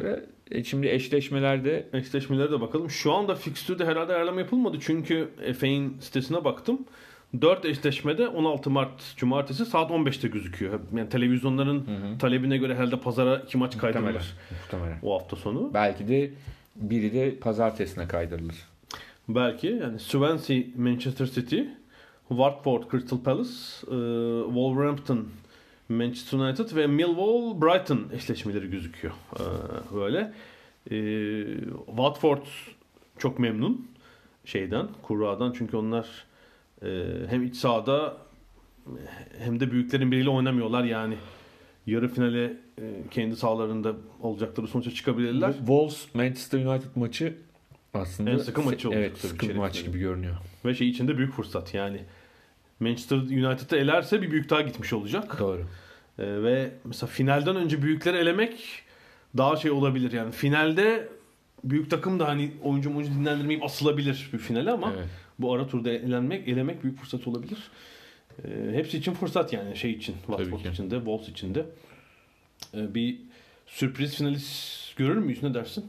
E, 0.52 0.64
şimdi 0.64 0.88
eşleşmelerde 0.88 1.88
Eşleşmelere 1.94 2.52
de 2.52 2.62
bakalım. 2.62 2.90
Şu 2.90 3.14
anda 3.14 3.36
fikstürde 3.36 3.86
herhalde 3.86 4.14
ayarlama 4.16 4.40
yapılmadı. 4.40 4.78
Çünkü 4.82 5.30
FA'in 5.60 5.98
sitesine 6.00 6.44
baktım. 6.44 6.80
4 7.42 7.66
eşleşmede 7.66 8.28
16 8.28 8.70
Mart 8.70 9.16
Cumartesi 9.18 9.66
saat 9.66 9.92
15'te 9.92 10.28
gözüküyor. 10.28 10.80
Yani 10.96 11.10
televizyonların 11.10 11.86
talebine 12.20 12.58
göre 12.58 12.76
herhalde 12.76 13.00
pazara 13.00 13.38
iki 13.38 13.58
maç 13.58 13.78
kaydırılır 13.78 14.36
muhtemelen. 14.52 15.00
o 15.04 15.14
hafta 15.14 15.36
sonu. 15.36 15.72
Belki 15.74 16.08
de 16.08 16.32
biri 16.76 17.14
de 17.14 17.36
pazartesine 17.36 18.08
kaydırılır. 18.08 18.56
Belki 19.30 19.68
yani 19.68 20.00
Swansea 20.00 20.64
Manchester 20.78 21.26
City, 21.26 21.62
Watford 22.30 22.84
Crystal 22.92 23.20
Palace, 23.20 23.50
e, 23.82 23.98
Wolverhampton 24.46 25.28
Manchester 25.90 26.38
United 26.40 26.76
ve 26.76 26.88
Millwall 26.88 27.62
Brighton 27.62 28.08
eşleşmeleri 28.14 28.70
gözüküyor. 28.72 29.14
E, 29.40 29.44
böyle. 29.96 30.34
E, 30.92 30.98
Watford 31.86 32.46
çok 33.18 33.40
memnun 33.40 33.88
şeyden, 34.46 34.88
kurradan 35.02 35.54
çünkü 35.58 35.78
onlar 35.78 36.08
hem 37.30 37.44
iç 37.44 37.56
sahada 37.56 38.18
hem 39.38 39.60
de 39.60 39.72
büyüklerin 39.72 40.12
biriyle 40.12 40.30
oynamıyorlar 40.30 40.84
yani. 40.84 41.16
Yarı 41.86 42.08
finale 42.08 42.44
e, 42.46 42.84
kendi 43.12 43.36
sahalarında 43.36 43.96
olacakları 44.22 44.68
sonuca 44.68 44.92
çıkabilirler. 44.92 45.54
Wolves 45.54 46.16
Manchester 46.16 46.66
United 46.66 46.90
maçı 46.96 47.38
aslında 47.94 48.30
En 48.30 48.38
sıkı 48.38 48.62
maçı 48.62 48.90
olacak 48.90 49.04
Evet, 49.04 49.22
tabii 49.22 49.32
sıkı 49.32 49.56
maç 49.56 49.84
gibi 49.84 50.00
görünüyor. 50.00 50.36
Ve 50.66 50.76
şey 50.76 50.90
içinde 50.90 51.18
büyük 51.18 51.34
fırsat 51.34 51.74
yani. 51.74 52.02
Manchester 52.80 53.18
United'ı 53.18 53.76
elerse 53.76 54.22
bir 54.22 54.32
büyük 54.32 54.50
daha 54.50 54.62
gitmiş 54.62 54.94
olacak. 54.94 55.40
Doğru. 55.40 55.62
Ee, 56.20 56.44
ve 56.44 56.72
mesela 56.84 57.08
finalden 57.08 57.56
önce 57.56 57.82
büyükleri 57.82 58.18
elemek 58.18 58.84
daha 59.38 59.56
şey 59.56 59.72
olabilir 59.72 60.12
yani. 60.12 60.32
Finalde 60.32 61.10
büyük 61.64 61.90
takım 61.90 62.20
da 62.20 62.28
hani 62.28 62.52
oyuncu 62.64 62.96
oyuncu 62.96 63.14
dinlendirmeyip 63.14 63.64
asılabilir 63.64 64.30
bir 64.34 64.38
finale 64.38 64.72
ama 64.72 64.94
Evet. 64.98 65.08
Bu 65.42 65.54
ara 65.54 65.68
turda 65.68 65.90
elenmek, 65.92 66.48
elemek 66.48 66.84
büyük 66.84 67.00
fırsat 67.00 67.28
olabilir. 67.28 67.58
Ee, 68.46 68.50
hepsi 68.74 68.98
için 68.98 69.14
fırsat 69.14 69.54
yani 69.54 69.78
şey 69.78 69.92
için. 69.92 70.16
Watford 70.28 70.66
için 70.74 70.92
de, 70.92 70.96
Wolves 70.96 71.30
için 71.30 71.56
de. 71.56 71.66
Ee, 72.74 72.94
bir 72.96 73.18
sürpriz 73.68 74.16
finalist 74.16 74.96
görür 74.98 75.18
müyüz 75.18 75.44
ne 75.44 75.54
dersin? 75.54 75.86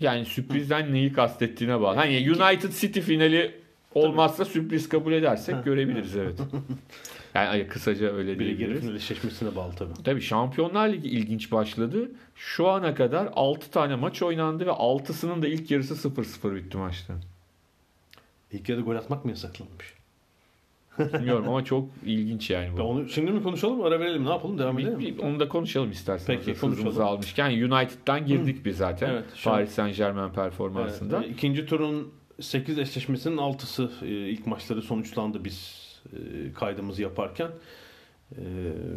Yani 0.00 0.24
sürprizden 0.24 0.94
neyi 0.94 1.12
kastettiğine 1.12 1.80
bağlı. 1.80 1.96
Hani 1.96 2.30
United 2.30 2.72
City 2.72 3.00
finali 3.00 3.54
olmazsa 3.94 4.44
sürpriz 4.44 4.88
kabul 4.88 5.12
edersek 5.12 5.64
görebiliriz 5.64 6.16
evet. 6.16 6.40
Yani 7.34 7.66
kısaca 7.66 8.12
öyle 8.12 8.38
Biri 8.38 8.58
diyebiliriz. 8.58 8.80
final 8.80 8.96
eşleşmesine 8.96 9.56
bağlı 9.56 9.72
tabii. 9.74 10.02
Tabii 10.04 10.20
Şampiyonlar 10.20 10.88
Ligi 10.88 11.08
ilginç 11.08 11.52
başladı. 11.52 12.10
Şu 12.34 12.68
ana 12.68 12.94
kadar 12.94 13.28
6 13.32 13.70
tane 13.70 13.94
maç 13.94 14.22
oynandı 14.22 14.66
ve 14.66 14.70
6'sının 14.70 15.42
da 15.42 15.48
ilk 15.48 15.70
yarısı 15.70 16.08
0-0 16.08 16.54
bitti 16.54 16.76
maçta. 16.76 17.14
İlk 18.52 18.68
yarıda 18.68 18.84
gol 18.84 18.96
atmak 18.96 19.24
mı 19.24 19.30
yasaklanmış? 19.30 19.94
Bilmiyorum 20.98 21.48
ama 21.48 21.64
çok 21.64 21.88
ilginç 22.04 22.50
yani 22.50 22.66
Ya 22.66 22.76
bu. 22.76 22.82
onu 22.82 23.08
şimdi 23.08 23.30
mi 23.30 23.42
konuşalım, 23.42 23.82
ara 23.82 24.00
verelim, 24.00 24.24
ne 24.24 24.30
yapalım, 24.30 24.58
devam 24.58 24.78
edelim 24.78 24.98
mi? 24.98 25.14
onu 25.22 25.40
da 25.40 25.48
konuşalım 25.48 25.90
isterseniz. 25.90 26.44
Peki, 26.46 26.60
konuşalım. 26.60 27.02
almışken 27.02 27.50
United'dan 27.50 28.26
girdik 28.26 28.64
biz 28.64 28.76
zaten. 28.76 29.10
Evet, 29.10 29.24
şu 29.36 29.50
Paris 29.50 29.70
Saint 29.70 29.96
Germain 29.96 30.32
performansında. 30.32 31.16
Evet, 31.16 31.28
e, 31.28 31.32
ikinci 31.32 31.66
turun 31.66 32.12
8 32.40 32.78
eşleşmesinin 32.78 33.36
6'sı 33.36 33.90
e, 34.02 34.06
ilk 34.08 34.46
maçları 34.46 34.82
sonuçlandı 34.82 35.44
biz 35.44 35.82
e, 36.12 36.18
kaydımızı 36.52 37.02
yaparken. 37.02 37.50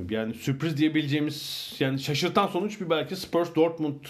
Yani 0.10 0.34
sürpriz 0.34 0.78
diyebileceğimiz 0.78 1.74
yani 1.80 2.00
şaşırtan 2.00 2.48
sonuç 2.48 2.82
bir 2.82 2.90
belki 2.90 3.16
Spurs 3.16 3.56
Dortmund. 3.56 4.06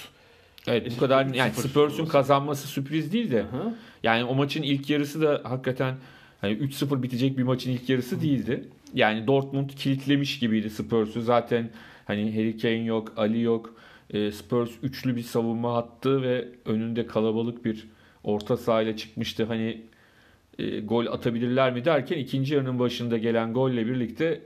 Evet 0.67 0.91
bu 0.95 0.99
kadar 0.99 1.25
yani 1.25 1.53
Spurs'un 1.53 2.05
kazanması 2.05 2.67
sürpriz 2.67 3.13
değil 3.13 3.31
de 3.31 3.43
Aha. 3.43 3.73
Yani 4.05 4.23
o 4.23 4.35
maçın 4.35 4.63
ilk 4.63 4.89
yarısı 4.89 5.21
da 5.21 5.41
hakikaten 5.43 5.95
hani 6.41 6.53
3-0 6.53 7.03
bitecek 7.03 7.37
bir 7.37 7.43
maçın 7.43 7.71
ilk 7.71 7.89
yarısı 7.89 8.21
değildi. 8.21 8.63
Yani 8.93 9.27
Dortmund 9.27 9.69
kilitlemiş 9.69 10.39
gibiydi 10.39 10.69
Spurs'u. 10.69 11.21
Zaten 11.21 11.69
hani 12.05 12.35
Harry 12.35 12.57
Kane 12.57 12.83
yok, 12.83 13.13
Ali 13.17 13.41
yok. 13.41 13.75
E, 14.09 14.31
Spurs 14.31 14.69
üçlü 14.83 15.15
bir 15.15 15.21
savunma 15.21 15.73
hattı 15.73 16.21
ve 16.21 16.47
önünde 16.65 17.07
kalabalık 17.07 17.65
bir 17.65 17.87
orta 18.23 18.57
sahayla 18.57 18.97
çıkmıştı. 18.97 19.43
Hani 19.43 19.81
e, 20.59 20.79
gol 20.79 21.05
atabilirler 21.05 21.73
mi 21.73 21.85
derken 21.85 22.17
ikinci 22.17 22.53
yarının 22.53 22.79
başında 22.79 23.17
gelen 23.17 23.53
golle 23.53 23.87
birlikte 23.87 24.41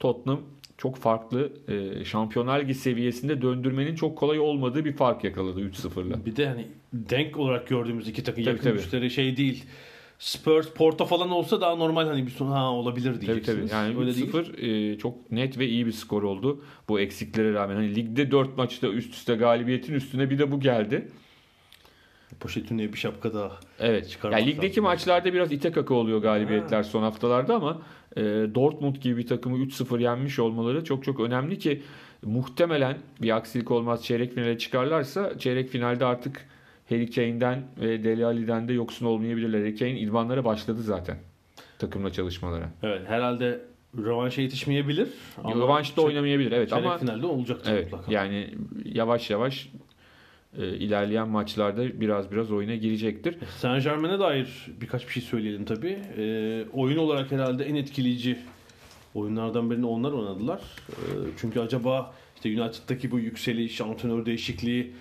Tottenham 0.00 0.40
çok 0.78 0.96
farklı 0.96 1.52
e, 1.68 2.04
Şampiyonlar 2.04 2.60
Ligi 2.60 2.74
seviyesinde 2.74 3.42
döndürmenin 3.42 3.94
çok 3.94 4.18
kolay 4.18 4.38
olmadığı 4.40 4.84
bir 4.84 4.92
fark 4.92 5.24
yakaladı 5.24 5.60
3-0'la. 5.60 6.26
Bir 6.26 6.36
de 6.36 6.48
hani 6.48 6.66
denk 6.92 7.36
olarak 7.38 7.68
gördüğümüz 7.68 8.08
iki 8.08 8.24
takım 8.24 8.44
Tabii, 8.44 8.54
yakın 8.54 8.70
tabii. 8.70 8.78
güçleri 8.78 9.10
şey 9.10 9.36
değil. 9.36 9.64
Spurs, 10.18 10.68
Porto 10.70 11.04
falan 11.04 11.30
olsa 11.30 11.60
daha 11.60 11.76
normal 11.76 12.06
hani 12.06 12.26
bir 12.26 12.30
son 12.30 12.46
ha 12.50 12.70
olabilir 12.72 13.14
Tabii 13.14 13.26
diyeceksiniz. 13.26 13.70
tabii. 13.70 13.80
Yani 13.80 13.98
Öyle 13.98 14.14
değil. 14.14 14.30
3-0 14.32 14.92
e, 14.94 14.98
çok 14.98 15.30
net 15.32 15.58
ve 15.58 15.66
iyi 15.68 15.86
bir 15.86 15.92
skor 15.92 16.22
oldu. 16.22 16.64
Bu 16.88 17.00
eksiklere 17.00 17.52
rağmen. 17.52 17.74
Hani 17.76 17.94
ligde 17.94 18.30
4 18.30 18.56
maçta 18.56 18.88
üst 18.88 19.14
üste 19.14 19.34
galibiyetin 19.34 19.94
üstüne 19.94 20.30
bir 20.30 20.38
de 20.38 20.50
bu 20.52 20.60
geldi. 20.60 21.08
Pochettino'ya 22.40 22.92
bir 22.92 22.98
şapka 22.98 23.34
daha. 23.34 23.60
Evet. 23.80 24.10
Çıkarmak 24.10 24.40
Yani 24.40 24.50
ligdeki 24.50 24.68
lazım. 24.70 24.84
maçlarda 24.84 25.32
biraz 25.32 25.52
ite 25.52 25.72
kaka 25.72 25.94
oluyor 25.94 26.22
galibiyetler 26.22 26.82
son 26.82 27.02
haftalarda 27.02 27.54
ama 27.54 27.82
e, 28.16 28.20
Dortmund 28.54 28.96
gibi 28.96 29.16
bir 29.16 29.26
takımı 29.26 29.58
3-0 29.58 30.02
yenmiş 30.02 30.38
olmaları 30.38 30.84
çok 30.84 31.04
çok 31.04 31.20
önemli 31.20 31.58
ki 31.58 31.82
muhtemelen 32.24 32.96
bir 33.22 33.36
aksilik 33.36 33.70
olmaz 33.70 34.04
çeyrek 34.04 34.32
finale 34.34 34.58
çıkarlarsa 34.58 35.38
çeyrek 35.38 35.68
finalde 35.68 36.04
artık 36.04 36.46
Harry 36.88 37.10
Kane'den 37.10 37.62
ve 37.80 38.04
Dele 38.04 38.26
Alli'den 38.26 38.68
de 38.68 38.72
yoksun 38.72 39.06
olmayabilirler. 39.06 39.58
Harry 39.60 39.76
Kane 39.76 39.98
idmanlara 40.00 40.44
başladı 40.44 40.82
zaten 40.82 41.16
takımla 41.78 42.12
çalışmalara. 42.12 42.68
Evet 42.82 43.02
herhalde 43.08 43.60
rövanşa 43.98 44.42
yetişmeyebilir. 44.42 45.08
ama 45.44 45.54
Rövanşta 45.54 46.02
oynamayabilir 46.02 46.52
evet 46.52 46.68
çeyrek 46.68 46.86
ama 46.86 46.98
finalde 46.98 47.26
olacaktır 47.26 47.72
Evet 47.72 47.92
mutlaka. 47.92 48.12
yani 48.12 48.54
yavaş 48.84 49.30
yavaş 49.30 49.68
e, 50.58 50.66
ilerleyen 50.66 51.28
maçlarda 51.28 52.00
biraz 52.00 52.32
biraz 52.32 52.52
oyuna 52.52 52.74
girecektir. 52.74 53.36
Saint 53.58 53.84
Germain'e 53.84 54.18
dair 54.18 54.66
birkaç 54.80 55.06
bir 55.06 55.12
şey 55.12 55.22
söyleyelim 55.22 55.64
tabii. 55.64 55.98
Ee, 56.18 56.64
oyun 56.72 56.96
olarak 56.96 57.32
herhalde 57.32 57.64
en 57.64 57.74
etkileyici 57.74 58.38
oyunlardan 59.14 59.70
birini 59.70 59.86
onlar 59.86 60.12
oynadılar. 60.12 60.60
Ee, 60.88 60.94
çünkü 61.40 61.60
acaba 61.60 62.14
işte 62.36 62.62
United'daki 62.62 63.10
bu 63.10 63.18
yükseliş, 63.18 63.80
antrenör 63.80 64.26
değişikliği 64.26 64.92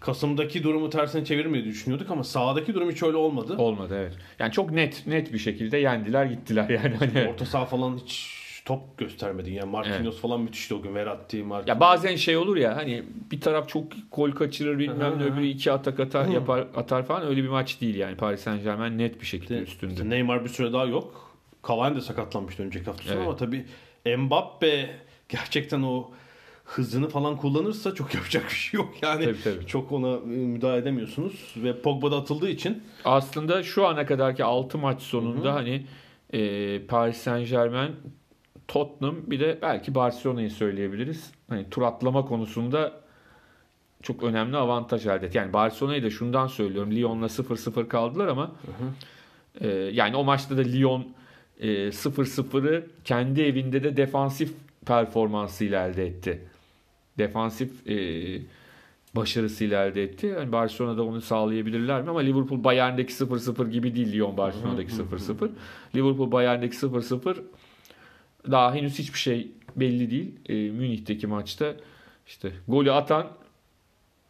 Kasım'daki 0.00 0.64
durumu 0.64 0.90
tersine 0.90 1.24
çevirmeyi 1.24 1.64
düşünüyorduk 1.64 2.10
ama 2.10 2.24
sahadaki 2.24 2.74
durum 2.74 2.90
hiç 2.90 3.02
öyle 3.02 3.16
olmadı. 3.16 3.56
Olmadı 3.58 3.94
evet. 3.98 4.12
Yani 4.38 4.52
çok 4.52 4.70
net 4.70 5.06
net 5.06 5.32
bir 5.32 5.38
şekilde 5.38 5.78
yendiler 5.78 6.24
gittiler 6.24 6.68
yani. 6.68 6.96
Hani, 6.96 7.28
Orta 7.28 7.44
saha 7.44 7.64
falan 7.64 7.96
hiç 7.96 8.38
top 8.68 8.98
göstermedi. 8.98 9.50
Yani 9.50 9.70
Marquinhos 9.70 10.20
falan 10.20 10.40
müthişti 10.40 10.74
o 10.74 10.82
gün. 10.82 10.94
Verratti, 10.94 11.42
Marquinhos. 11.42 11.68
ya 11.68 11.80
bazen 11.80 12.16
şey 12.16 12.36
olur 12.36 12.56
ya 12.56 12.76
hani 12.76 13.04
bir 13.32 13.40
taraf 13.40 13.68
çok 13.68 13.84
gol 14.12 14.30
kaçırır 14.30 14.78
bilmem 14.78 15.18
ne 15.18 15.22
öbürü 15.24 15.46
iki 15.46 15.72
atak 15.72 16.00
atar 16.00 16.28
Hı. 16.28 16.32
yapar 16.32 16.66
atar 16.76 17.06
falan 17.06 17.26
öyle 17.26 17.42
bir 17.42 17.48
maç 17.48 17.80
değil 17.80 17.94
yani. 17.94 18.16
Paris 18.16 18.40
Saint 18.40 18.62
Germain 18.62 18.98
net 18.98 19.20
bir 19.20 19.26
şekilde 19.26 19.62
İşte 19.62 19.86
üstündü. 19.86 20.10
Neymar 20.10 20.44
bir 20.44 20.48
süre 20.48 20.72
daha 20.72 20.84
yok. 20.84 21.36
Cavani 21.68 21.96
de 21.96 22.00
sakatlanmıştı 22.00 22.62
önceki 22.62 22.84
hafta 22.86 23.02
sonu 23.02 23.14
Evet. 23.16 23.26
ama 23.26 23.36
tabii 23.36 23.64
Mbappe 24.16 24.90
gerçekten 25.28 25.82
o 25.82 26.10
hızını 26.64 27.08
falan 27.08 27.36
kullanırsa 27.36 27.94
çok 27.94 28.14
yapacak 28.14 28.44
bir 28.44 28.54
şey 28.54 28.78
yok. 28.80 28.94
Yani 29.02 29.24
Tabii, 29.24 29.42
tabii. 29.44 29.66
çok 29.66 29.92
ona 29.92 30.14
e, 30.16 30.18
müdahale 30.26 30.76
edemiyorsunuz 30.78 31.54
ve 31.56 31.80
Pogba 31.82 32.10
da 32.10 32.16
atıldığı 32.16 32.48
için 32.50 32.82
Aslında 33.04 33.62
şu 33.62 33.86
ana 33.86 34.06
kadarki 34.06 34.44
6 34.44 34.78
maç 34.78 35.02
sonunda 35.02 35.48
Hı 35.48 35.52
hı. 35.52 35.54
hani 35.56 35.86
e, 36.32 36.86
Paris 36.86 37.16
Saint 37.16 37.48
Germain, 37.50 37.92
Tottenham 38.68 39.16
bir 39.26 39.40
de 39.40 39.58
belki 39.62 39.94
Barcelona'yı 39.94 40.50
söyleyebiliriz. 40.50 41.32
Hani 41.48 41.70
tur 41.70 41.82
atlama 41.82 42.24
konusunda 42.24 43.00
çok 44.02 44.22
önemli 44.22 44.56
avantaj 44.56 45.06
elde 45.06 45.26
etti. 45.26 45.38
Yani 45.38 45.52
Barcelona'yı 45.52 46.02
da 46.02 46.10
şundan 46.10 46.46
söylüyorum. 46.46 46.94
Lyon'la 46.94 47.26
0-0 47.26 47.88
kaldılar 47.88 48.26
ama 48.26 48.52
e, 49.60 49.68
yani 49.68 50.16
o 50.16 50.24
maçta 50.24 50.56
da 50.56 50.60
Lyon 50.60 51.06
e, 51.60 51.68
0-0'ı 51.68 52.86
kendi 53.04 53.42
evinde 53.42 53.84
de 53.84 53.96
defansif 53.96 54.52
performansıyla 54.86 55.86
elde 55.86 56.06
etti. 56.06 56.40
Defansif 57.18 57.90
e, 57.90 57.96
başarısıyla 59.16 59.86
elde 59.86 60.02
etti. 60.02 60.26
Yani 60.26 60.52
Barcelona'da 60.52 61.02
onu 61.02 61.20
sağlayabilirler 61.20 62.02
mi? 62.02 62.10
Ama 62.10 62.20
Liverpool 62.20 62.64
Bayern'deki 62.64 63.12
0-0 63.12 63.70
gibi 63.70 63.94
değil 63.94 64.12
Lyon 64.12 64.36
Barcelona'daki 64.36 64.92
0-0. 64.92 65.50
Liverpool 65.94 66.32
Bayern'deki 66.32 66.76
0-0 66.76 67.36
daha 68.50 68.74
henüz 68.74 68.98
hiçbir 68.98 69.18
şey 69.18 69.52
belli 69.76 70.10
değil. 70.10 70.34
E, 70.48 70.54
Münih'teki 70.54 71.26
maçta 71.26 71.74
işte 72.26 72.52
golü 72.68 72.92
atan 72.92 73.26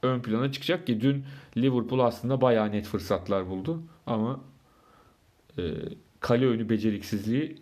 ön 0.02 0.20
plana 0.20 0.52
çıkacak 0.52 0.86
ki 0.86 1.00
dün 1.00 1.24
Liverpool 1.56 1.98
aslında 1.98 2.40
bayağı 2.40 2.72
net 2.72 2.86
fırsatlar 2.86 3.48
buldu 3.48 3.82
ama 4.06 4.40
e, 5.58 5.62
kale 6.20 6.46
önü 6.46 6.68
beceriksizliği 6.68 7.56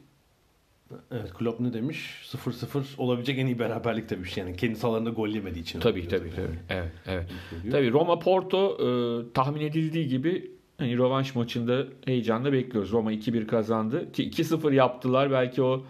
Evet 1.10 1.34
Klopp 1.34 1.60
ne 1.60 1.72
demiş? 1.72 2.22
0-0 2.24 2.82
olabilecek 2.98 3.38
en 3.38 3.46
iyi 3.46 3.58
beraberlik 3.58 4.10
demiş. 4.10 4.36
Yani 4.36 4.56
kendi 4.56 4.76
sahalarında 4.76 5.10
gol 5.10 5.28
yemediği 5.28 5.62
için. 5.62 5.80
Tabii 5.80 6.08
tabii 6.08 6.30
tabii. 6.30 6.58
Evet, 6.68 6.92
evet. 7.06 7.30
Tabii 7.70 7.92
Roma 7.92 8.18
Porto 8.18 8.78
e, 8.80 8.88
tahmin 9.32 9.60
edildiği 9.60 10.08
gibi 10.08 10.50
hani 10.78 10.98
rövanş 10.98 11.34
maçında 11.34 11.84
heyecanla 12.04 12.52
bekliyoruz. 12.52 12.92
Roma 12.92 13.12
2-1 13.12 13.46
kazandı 13.46 14.12
ki 14.12 14.30
2-0 14.30 14.74
yaptılar. 14.74 15.30
Belki 15.30 15.62
o 15.62 15.84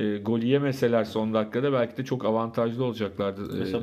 e, 0.00 0.18
golü 0.18 0.46
yemeseler 0.46 1.04
son 1.04 1.34
dakikada 1.34 1.72
belki 1.72 1.96
de 1.96 2.04
çok 2.04 2.24
avantajlı 2.24 2.84
olacaklardı. 2.84 3.56
E, 3.56 3.58
Mesela 3.58 3.80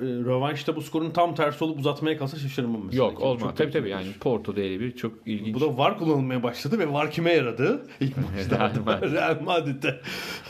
e, 0.00 0.04
rövanşta 0.04 0.76
bu 0.76 0.82
skorun 0.82 1.10
tam 1.10 1.34
tersi 1.34 1.64
olup 1.64 1.78
uzatmaya 1.78 2.18
kalsa 2.18 2.36
şaşırmam 2.36 2.80
mesela. 2.84 3.04
Yok 3.04 3.20
olmaz. 3.20 3.40
Çok 3.40 3.56
Tabii 3.56 3.70
tabii 3.70 3.88
yani. 3.90 4.06
Porto'da 4.20 4.60
öyle 4.60 4.80
bir 4.80 4.96
çok 4.96 5.12
ilginç. 5.26 5.54
Bu 5.54 5.60
da 5.60 5.78
VAR 5.78 5.98
kullanılmaya 5.98 6.42
başladı 6.42 6.78
ve 6.78 6.92
VAR 6.92 7.10
kime 7.10 7.32
yaradı? 7.32 7.86
İlk 8.00 8.14
maçta 8.16 8.58
Real 8.58 8.72
Madrid. 8.86 9.12
Real 9.12 9.40
Madrid'de. 9.44 10.00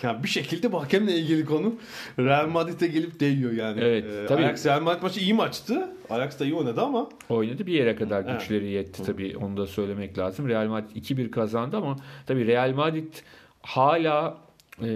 Yani 0.03 0.23
bir 0.23 0.29
şekilde 0.29 0.73
bu 0.73 0.83
hakemle 0.83 1.13
ilgili 1.13 1.45
konu 1.45 1.75
Real 2.19 2.49
Madrid'e 2.49 2.87
gelip 2.87 3.21
değiyor 3.21 3.53
yani. 3.53 3.81
Evet, 3.81 4.05
Ee, 4.05 4.27
tabii. 4.27 4.45
Ajax 4.45 4.67
Real 4.67 4.81
Madrid 4.83 5.03
maçı 5.03 5.21
iyi 5.21 5.35
maçtı. 5.35 5.89
Ajax 6.11 6.41
da 6.41 6.45
iyi 6.45 6.55
oynadı 6.55 6.81
ama 6.81 7.09
oynadı. 7.29 7.67
Bir 7.67 7.73
yere 7.73 7.97
kadar 7.97 8.25
Evet. 8.25 8.41
güçleri 8.41 8.67
yetti 8.71 9.03
tabii 9.07 9.37
onu 9.37 9.57
da 9.57 9.67
söylemek 9.67 10.19
lazım. 10.19 10.49
Real 10.49 10.67
Madrid 10.67 10.97
2-1 10.97 11.31
kazandı 11.31 11.77
ama 11.77 11.97
tabii 12.27 12.47
Real 12.47 12.73
Madrid 12.75 13.13
hala 13.63 14.46
e, 14.83 14.89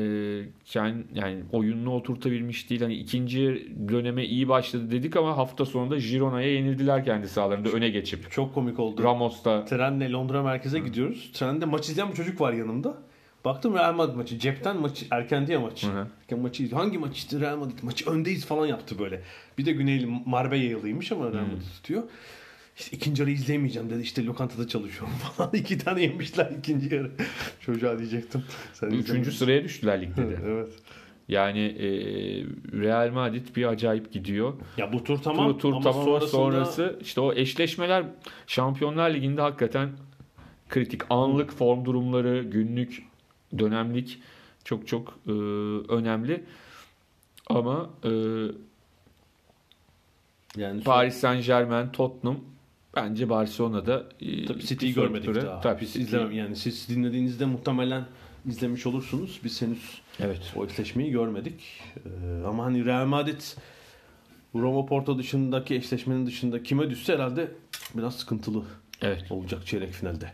yani, 0.75 0.95
yani 1.15 1.43
oyununu 1.53 1.95
oturtabilmiş 1.95 2.71
değil. 2.71 2.83
Hani 2.83 2.95
ikinci 2.95 3.69
döneme 3.89 4.25
iyi 4.25 4.49
başladı 4.49 4.91
dedik 4.91 5.17
ama 5.17 5.37
hafta 5.37 5.67
sonunda 5.67 5.99
Girona'ya 5.99 6.53
yenildiler 6.53 7.05
kendi 7.05 7.29
sahalarında 7.29 7.69
öne 7.69 7.89
geçip. 7.89 8.31
çok 8.31 8.55
komik 8.55 8.79
oldu. 8.79 9.03
Ramos 9.03 9.45
da 9.45 9.65
Trenle 9.65 10.11
Londra 10.11 10.43
merkeze 10.43 10.79
gidiyoruz. 10.79 11.31
Trende 11.33 11.65
maç 11.65 11.89
izleyen 11.89 12.11
bir 12.11 12.17
çocuk 12.17 12.41
var 12.41 12.53
yanımda. 12.53 12.95
Baktım 13.45 13.75
Real 13.75 13.95
Madrid 13.95 14.15
maçı. 14.15 14.39
Cepten 14.39 14.77
maçı. 14.77 15.07
Erken 15.11 15.47
diye 15.47 15.59
maç. 15.59 15.85
Hı 15.85 16.37
hı. 16.37 16.37
Maçı. 16.37 16.75
Hangi 16.75 16.99
maç 16.99 17.17
işte 17.17 17.41
Real 17.41 17.57
Madrid 17.57 17.79
maçı 17.83 18.11
öndeyiz 18.11 18.47
falan 18.47 18.67
yaptı 18.67 18.99
böyle. 18.99 19.23
Bir 19.59 19.67
de 19.67 19.73
Güneyli 19.73 20.07
Marbella'lıymış 20.27 21.13
ama 21.13 21.25
Real 21.25 21.43
Madrid 21.43 21.67
tutuyor. 21.77 22.03
İşte 22.81 22.97
ikinci 22.97 23.23
yarı 23.23 23.31
izleyemeyeceğim 23.31 23.91
dedi. 23.91 24.03
İşte 24.03 24.25
lokantada 24.25 24.69
çalışıyorum 24.69 25.15
falan. 25.37 25.51
İki 25.55 25.79
tane 25.79 26.03
yemişler 26.03 26.53
ikinci 26.59 26.95
yarı. 26.95 27.11
Çocuğa 27.61 27.99
diyecektim. 27.99 28.45
Sen 28.73 28.87
üçüncü 28.91 29.33
sıraya 29.33 29.65
düştüler 29.65 30.03
ligde 30.03 30.31
de. 30.31 30.39
evet. 30.47 30.69
Yani 31.29 31.61
e, 31.61 31.89
Real 32.81 33.11
Madrid 33.13 33.57
bir 33.57 33.65
acayip 33.65 34.13
gidiyor. 34.13 34.55
Ya 34.77 34.93
bu 34.93 35.05
tur 35.05 35.19
tamam. 35.19 35.53
Tur, 35.53 35.61
tur 35.61 35.73
ama 35.73 35.81
tamam 35.81 36.01
ama 36.01 36.07
sonrasında 36.07 36.31
sonrası 36.31 36.99
işte 37.03 37.21
o 37.21 37.33
eşleşmeler 37.33 38.05
Şampiyonlar 38.47 39.15
Ligi'nde 39.15 39.41
hakikaten 39.41 39.91
kritik. 40.69 41.03
Anlık 41.11 41.53
form 41.53 41.85
durumları, 41.85 42.43
günlük, 42.43 43.03
dönemlik 43.59 44.19
çok 44.65 44.89
çok 44.89 45.19
e, 45.27 45.31
önemli. 45.93 46.45
Ama 47.47 47.91
e, 48.05 48.11
yani 50.57 50.83
Paris 50.83 51.15
Saint 51.15 51.47
Germain, 51.47 51.89
Tottenham 51.89 52.50
bence 52.97 53.29
Barcelona'da 53.29 54.05
e, 54.21 54.45
Tabii 54.47 54.61
City'yi 54.67 54.95
görmedik 54.95 55.29
tura- 55.29 55.47
daha. 55.47 55.61
Tabii 55.61 55.81
Biz 55.81 55.89
City- 55.95 55.99
izlemem 56.03 56.33
yani 56.33 56.57
siz 56.57 56.89
dinlediğinizde 56.89 57.45
muhtemelen 57.45 58.05
izlemiş 58.47 58.87
olursunuz. 58.87 59.41
Biz 59.45 59.63
henüz 59.63 60.01
Evet. 60.21 60.53
o 60.57 60.65
eşleşmeyi 60.67 61.11
görmedik. 61.11 61.61
Ee, 61.97 62.45
ama 62.47 62.65
hani 62.65 62.85
Real 62.85 63.07
Madrid 63.07 63.41
Roma 64.55 64.87
Porto 64.87 65.19
dışındaki 65.19 65.75
eşleşmenin 65.75 66.26
dışında 66.26 66.63
kime 66.63 66.91
düşse 66.91 67.15
herhalde 67.15 67.49
biraz 67.95 68.17
sıkıntılı 68.17 68.63
Evet. 69.03 69.33
olacak 69.33 69.67
çeyrek 69.67 69.93
finalde. 69.93 70.33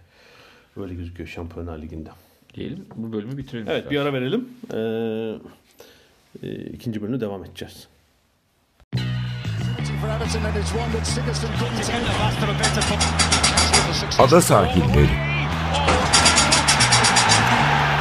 Öyle 0.76 0.94
gözüküyor 0.94 1.28
Şampiyonlar 1.28 1.82
Ligi'nde. 1.82 2.10
Diyelim 2.54 2.86
bu 2.96 3.12
bölümü 3.12 3.38
bitirelim. 3.38 3.66
Evet 3.70 3.90
bir 3.90 3.98
ara 4.00 4.12
verelim. 4.12 4.48
Ee, 4.74 6.48
e, 6.48 6.64
ikinci 6.72 7.02
bölümde 7.02 7.20
devam 7.20 7.44
edeceğiz. 7.44 7.88
Ada 14.18 14.40
sahilleri. 14.40 15.36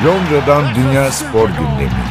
Londra'dan 0.05 0.75
Dünya 0.75 1.11
Spor 1.11 1.49
Gündemi. 1.49 2.05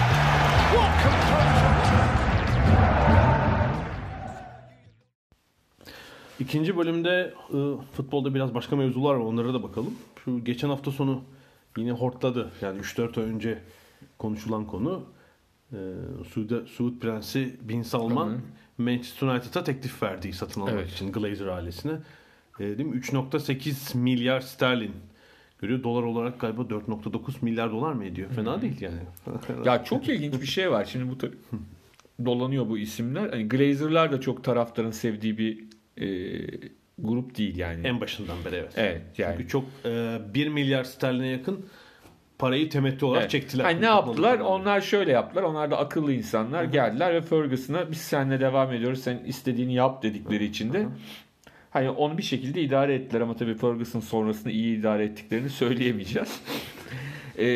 İkinci 6.40 6.76
bölümde 6.76 7.35
e, 7.50 7.59
futbolda 7.96 8.35
biraz 8.35 8.54
başka 8.54 8.76
mevzular 8.76 9.14
var. 9.14 9.20
Onlara 9.20 9.54
da 9.54 9.62
bakalım. 9.62 9.94
Şu 10.24 10.44
geçen 10.44 10.68
hafta 10.68 10.90
sonu 10.90 11.22
yine 11.76 11.92
hortladı. 11.92 12.52
Yani 12.61 12.80
3-4 12.80 13.20
ay 13.20 13.26
önce 13.26 13.59
konuşulan 14.18 14.64
konu. 14.66 15.02
E, 15.72 15.78
Suud, 16.33 16.66
Suud 16.66 16.98
Prensi 17.00 17.57
Bin 17.62 17.83
Salman 17.83 18.28
Hı 18.28 18.33
hı. 18.33 18.40
Manchester 18.78 19.26
United'a 19.26 19.64
teklif 19.64 20.02
verdiği 20.02 20.32
satın 20.32 20.60
almak 20.60 20.74
Evet. 20.74 20.90
için 20.92 21.12
Glazer 21.12 21.46
ailesine. 21.46 21.92
E, 22.60 22.64
değil 22.78 22.88
mi? 22.88 22.96
3.8 22.96 23.96
milyar 23.98 24.40
sterlin 24.40 24.92
görüyor. 25.58 25.82
Dolar 25.82 26.02
olarak 26.02 26.40
galiba 26.40 26.62
4.9 26.62 27.32
milyar 27.42 27.70
dolar 27.70 27.92
mı 27.92 28.04
ediyor? 28.04 28.30
Fena 28.30 28.62
değil 28.62 28.80
yani. 28.80 29.00
Ya 29.64 29.84
çok 29.84 30.08
ilginç 30.08 30.40
bir 30.40 30.46
şey 30.46 30.70
var. 30.70 30.84
Şimdi 30.84 31.10
bu 31.10 31.18
tabii 31.18 31.37
dolanıyor 32.24 32.68
bu 32.68 32.78
isimler. 32.78 33.28
Hani 33.30 33.48
Glazer'lar 33.48 34.12
da 34.12 34.20
çok 34.20 34.44
taraftarın 34.44 34.90
sevdiği 34.90 35.38
bir 35.38 35.64
e, 35.96 36.06
grup 36.98 37.38
değil 37.38 37.56
yani. 37.56 37.87
en 37.87 38.00
başından 38.00 38.37
beri 38.44 38.54
evet. 38.56 38.72
Evet 38.76 39.02
yani. 39.18 39.34
Çünkü 39.37 39.48
çok 39.48 39.64
e, 39.84 40.18
1 40.34 40.48
milyar 40.48 40.84
sterline 40.84 41.26
yakın 41.26 41.66
parayı 42.38 42.70
temettü 42.70 43.04
olarak 43.04 43.22
Evet. 43.22 43.30
çektiler. 43.30 43.64
Hani 43.64 43.80
ne 43.80 43.86
yaptılar? 43.86 44.38
Onlar 44.38 44.80
şöyle 44.80 45.12
yaptılar. 45.12 45.42
Onlar 45.42 45.70
da 45.70 45.78
akıllı 45.78 46.12
insanlar 46.12 46.64
geldiler 46.64 47.14
ve 47.14 47.20
Ferguson'a 47.20 47.90
biz 47.90 47.98
seninle 47.98 48.40
devam 48.40 48.72
ediyoruz. 48.72 49.00
Sen 49.00 49.18
istediğini 49.26 49.74
yap 49.74 50.02
dedikleri 50.02 50.44
için 50.44 50.72
de 50.72 50.86
hani 51.70 51.90
onu 51.90 52.18
bir 52.18 52.22
şekilde 52.22 52.62
idare 52.62 52.94
ettiler 52.94 53.20
ama 53.20 53.36
tabii 53.36 53.54
Ferguson 53.54 54.00
sonrasında 54.00 54.50
iyi 54.50 54.78
idare 54.78 55.04
ettiklerini 55.04 55.50
söyleyemeyeceğiz. 55.50 56.40
Ee, 57.38 57.46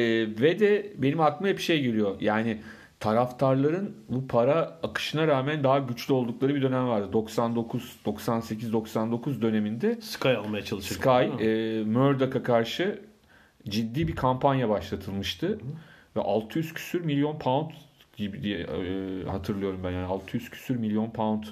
ve 0.41 0.59
de 0.59 0.93
benim 0.97 1.21
aklıma 1.21 1.49
hep 1.49 1.61
şey 1.61 1.83
geliyor. 1.83 2.17
Yani 2.21 2.59
taraftarların 3.01 3.97
bu 4.09 4.27
para 4.29 4.79
akışına 4.83 5.27
rağmen 5.27 5.65
daha 5.65 5.79
güçlü 5.79 6.15
oldukları 6.15 6.55
bir 6.55 6.63
dönem 6.63 6.89
vardı. 6.89 7.13
99, 7.13 7.97
98, 8.05 8.73
99 8.73 9.43
döneminde 9.43 9.99
Sky 10.01 10.29
almaya 10.29 10.65
çalışırdı. 10.65 10.99
Sky 11.01 11.45
e, 11.47 11.85
Murdoch'a 11.85 12.43
karşı 12.43 13.01
ciddi 13.71 14.09
bir 14.09 14.17
kampanya 14.17 14.69
başlatılmıştı. 14.69 15.59
Ve 16.17 16.21
600 16.21 16.75
küsür 16.75 17.01
milyon 17.05 17.39
pound 17.39 17.71
gibi 18.17 18.43
diye 18.43 18.59
e, 18.59 19.25
hatırlıyorum 19.29 19.81
ben 19.85 19.91
yani 19.91 20.07
600 20.07 20.51
küsür 20.51 20.77
milyon 20.77 21.11
pound 21.11 21.45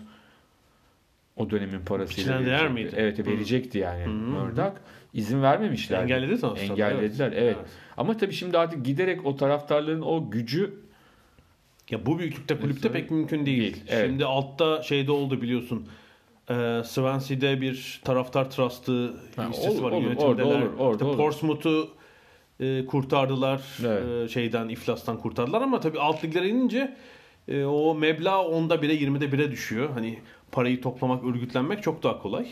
o 1.37 1.51
dönemin 1.51 1.81
parasıyla 1.81 2.33
Biçilen 2.33 2.47
değer 2.47 2.69
miydi? 2.69 2.91
Evet 2.97 3.27
verecekti 3.27 3.79
yani 3.79 4.07
Murdoch. 4.07 4.73
İzin 5.15 5.43
vermemişler. 5.43 6.03
Engelledi 6.03 6.39
sonuçta. 6.39 6.73
Engellediler 6.73 7.33
evet. 7.33 7.43
Evet. 7.43 7.57
Ama 7.97 8.17
tabii 8.17 8.33
şimdi 8.33 8.59
artık 8.59 8.85
giderek 8.85 9.27
o 9.27 9.37
taraftarların 9.37 10.03
o 10.03 10.31
gücü 10.31 10.75
Ya 11.91 12.07
bu 12.07 12.19
büyüklükte 12.19 12.59
kulüpte 12.61 12.93
pek 12.93 13.11
mümkün 13.11 13.47
değil. 13.47 13.63
Değil, 13.63 13.85
evet. 13.89 14.07
Şimdi 14.07 14.25
altta 14.25 14.83
şeyde 14.83 15.13
oldu 15.13 15.43
biliyorsun. 15.43 15.89
Ee, 16.51 16.83
Swansea'de 16.85 17.61
bir 17.61 18.01
taraftar 18.05 18.51
trust'ı 18.51 19.17
Ha, 19.37 19.49
listesi 19.49 19.71
olur, 19.71 19.83
var 19.83 19.91
olur, 19.91 20.03
yönetimdeler. 20.03 20.45
orada 20.45 20.47
olur, 20.47 20.79
orada 20.79 21.05
İşte. 21.05 21.17
Portsmouth'u 21.17 21.89
e, 22.61 22.87
kurtardılar. 22.87 23.63
Evet. 23.85 24.25
E, 24.25 24.29
şeyden 24.29 24.69
iflastan 24.69 25.19
kurtardılar 25.19 25.63
ama 25.63 25.81
tabii 25.81 25.99
alt 25.99 26.25
liglere 26.25 26.49
inince 26.49 26.97
e, 27.49 27.65
o 27.65 27.95
meblağ 27.95 28.43
onda 28.43 28.83
bire 28.83 28.95
20'de 28.95 29.33
bire 29.33 29.51
düşüyor. 29.51 29.91
Hani 29.95 30.19
parayı 30.53 30.81
toplamak, 30.81 31.25
örgütlenmek 31.25 31.83
çok 31.83 32.03
daha 32.03 32.23
kolay. 32.23 32.47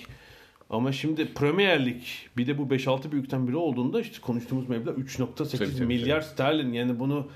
Ama 0.70 0.92
şimdi 0.92 1.34
Premier 1.34 1.86
Lig 1.86 2.02
bir 2.36 2.46
de 2.46 2.58
bu 2.58 2.62
5-6 2.62 3.12
büyükten 3.12 3.48
biri 3.48 3.56
olduğunda 3.56 4.00
işte 4.00 4.20
konuştuğumuz 4.20 4.68
meblağ 4.68 4.90
3.8 4.90 5.58
Tabii, 5.58 5.72
tabii, 5.74 5.86
milyar 5.86 6.20
sterlin. 6.20 6.72
Yani 6.72 6.98
bunu 6.98 7.26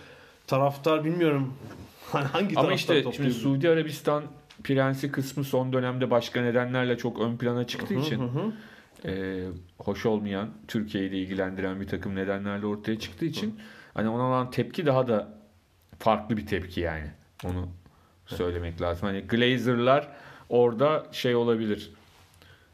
taraftar 0.47 1.05
bilmiyorum 1.05 1.55
hangi 2.13 2.33
taraftar 2.33 2.63
Ama 2.65 2.73
işte 2.73 3.05
şimdi? 3.13 3.31
Suudi 3.31 3.69
Arabistan 3.69 4.25
prensi 4.65 5.13
kısmı 5.13 5.45
son 5.45 5.73
dönemde 5.73 6.11
başka 6.11 6.43
nedenlerle 6.43 6.99
çok 6.99 7.21
ön 7.21 7.37
plana 7.37 7.67
çıktığı 7.67 7.95
için 7.95 8.23
e, 9.05 9.45
hoş 9.79 10.07
olmayan 10.07 10.51
Türkiye'yi 10.69 11.13
de 11.13 11.19
ilgilendiren 11.19 11.81
bir 11.81 11.87
takım 11.87 12.17
nedenlerle 12.17 12.67
ortaya 12.67 12.99
çıktığı 12.99 13.25
için 13.25 13.61
hani 13.95 14.09
ona 14.09 14.23
olan 14.23 14.51
tepki 14.51 14.87
daha 14.87 15.09
da 15.09 15.39
farklı 15.99 16.37
bir 16.37 16.47
tepki 16.47 16.81
yani. 16.81 17.11
Onu 17.45 17.69
söylemek 18.27 18.81
lazım. 18.81 19.09
Hani 19.09 19.21
Glazer'lar 19.21 20.09
orada 20.49 21.07
şey 21.13 21.35
olabilir. 21.35 21.91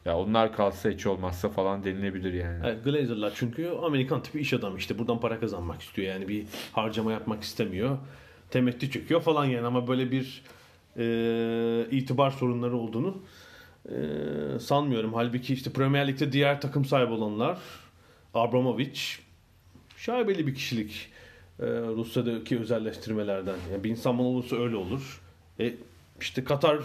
Ya 0.04 0.18
onlar 0.18 0.52
kalsa 0.52 0.90
hiç 0.90 1.06
olmazsa 1.06 1.48
falan 1.48 1.84
denilebilir 1.84 2.32
yani. 2.32 2.60
Evet, 2.64 2.84
Glazer'lar 2.84 3.32
çünkü 3.36 3.68
Amerikan 3.82 4.22
tipi 4.22 4.40
iş 4.40 4.52
adamı 4.52 4.78
işte 4.78 4.98
buradan 4.98 5.20
para 5.20 5.40
kazanmak 5.40 5.82
istiyor 5.82 6.08
yani 6.08 6.28
bir 6.28 6.46
harcama 6.72 7.12
yapmak 7.12 7.42
istemiyor. 7.42 7.98
Temettü 8.50 8.90
çekiyor 8.90 9.20
falan 9.20 9.44
yani 9.44 9.66
ama 9.66 9.88
böyle 9.88 10.10
bir 10.10 10.42
e, 10.96 11.86
itibar 11.90 12.30
sorunları 12.30 12.76
olduğunu 12.76 13.22
e, 13.88 14.58
sanmıyorum. 14.60 15.14
Halbuki 15.14 15.54
işte 15.54 15.70
Premier 15.72 16.08
Lig'de 16.08 16.32
diğer 16.32 16.60
takım 16.60 16.84
sahibi 16.84 17.12
olanlar 17.12 17.58
Abramovich 18.34 19.00
şaibeli 19.96 20.46
bir 20.46 20.54
kişilik. 20.54 21.08
e, 21.60 21.64
Rusya'daki 21.66 22.58
özelleştirmelerden. 22.58 23.56
Yani 23.72 23.84
bir 23.84 23.90
insan 23.90 24.14
mal 24.14 24.24
olursa 24.24 24.56
öyle 24.56 24.76
olur. 24.76 25.20
E, 25.60 25.74
işte 26.20 26.44
Katar, 26.44 26.78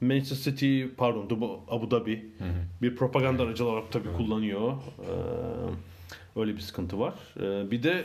Manchester 0.00 0.52
City, 0.52 0.84
pardon 0.96 1.28
Dubu- 1.30 1.60
Abu 1.68 1.90
Dhabi 1.90 2.26
bir 2.82 2.96
propaganda 2.96 3.42
aracı 3.42 3.64
olarak 3.64 3.92
tabii 3.92 4.12
kullanıyor. 4.16 4.72
E, 4.76 5.10
öyle 6.40 6.54
bir 6.56 6.60
sıkıntı 6.60 6.98
var. 7.00 7.14
E, 7.40 7.70
bir 7.70 7.82
de 7.82 8.04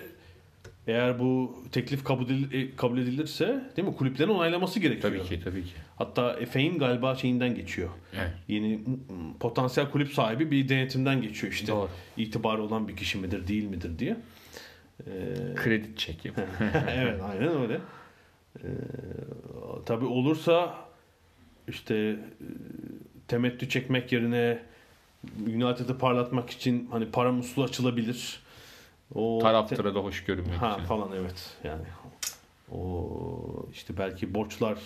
eğer 0.88 1.20
bu 1.20 1.64
teklif 1.72 2.04
kabul, 2.04 2.26
edil- 2.26 2.54
e, 2.54 2.76
kabul 2.76 2.98
edilirse 2.98 3.64
değil 3.78 3.88
mi 3.88 3.96
kulüplerin 3.96 4.30
onaylaması 4.30 4.80
gerekiyor. 4.80 5.14
Tabii 5.14 5.24
ki 5.30 5.44
tabii 5.44 5.64
ki. 5.64 5.72
Hatta 5.98 6.34
Efe'nin 6.34 6.80
galiba 6.80 7.16
şeyinden 7.16 7.56
geçiyor. 7.56 7.90
Evet. 8.16 8.32
Yeni 8.48 8.80
potansiyel 9.40 9.92
kulüp 9.92 10.14
sahibi 10.14 10.52
bir 10.52 10.70
denetimden 10.70 11.22
geçiyor 11.22 11.54
işte. 11.54 11.68
Doğru. 11.68 11.90
İtibarı 12.18 12.62
olan 12.64 12.88
bir 12.88 12.96
kişi 12.96 13.18
midir 13.18 13.48
değil 13.48 13.64
midir 13.64 14.00
diye. 14.00 14.18
Ee, 15.08 15.12
Kredi 15.56 15.88
çeki. 15.98 16.32
evet 16.96 17.22
aynen 17.24 17.62
öyle. 17.62 17.80
Ee, 18.64 18.68
tabii 19.86 20.06
olursa 20.06 20.76
işte 21.68 21.96
e, 21.96 22.16
temettü 23.28 23.70
çekmek 23.70 24.12
yerine 24.12 24.60
United'ı 25.48 25.98
parlatmak 25.98 26.50
için 26.50 26.88
hani 26.92 27.06
para 27.12 27.32
musluğu 27.32 27.64
açılabilir. 27.64 28.40
O 29.14 29.40
Taraftıra 29.42 29.96
da 29.96 30.00
hoş 30.00 30.24
görünmek 30.24 30.54
Ha 30.62 30.74
için. 30.74 30.84
falan 30.86 31.10
evet 31.16 31.58
yani 31.64 31.84
o 32.72 33.66
işte 33.74 33.98
belki 33.98 34.34
borçlar 34.34 34.78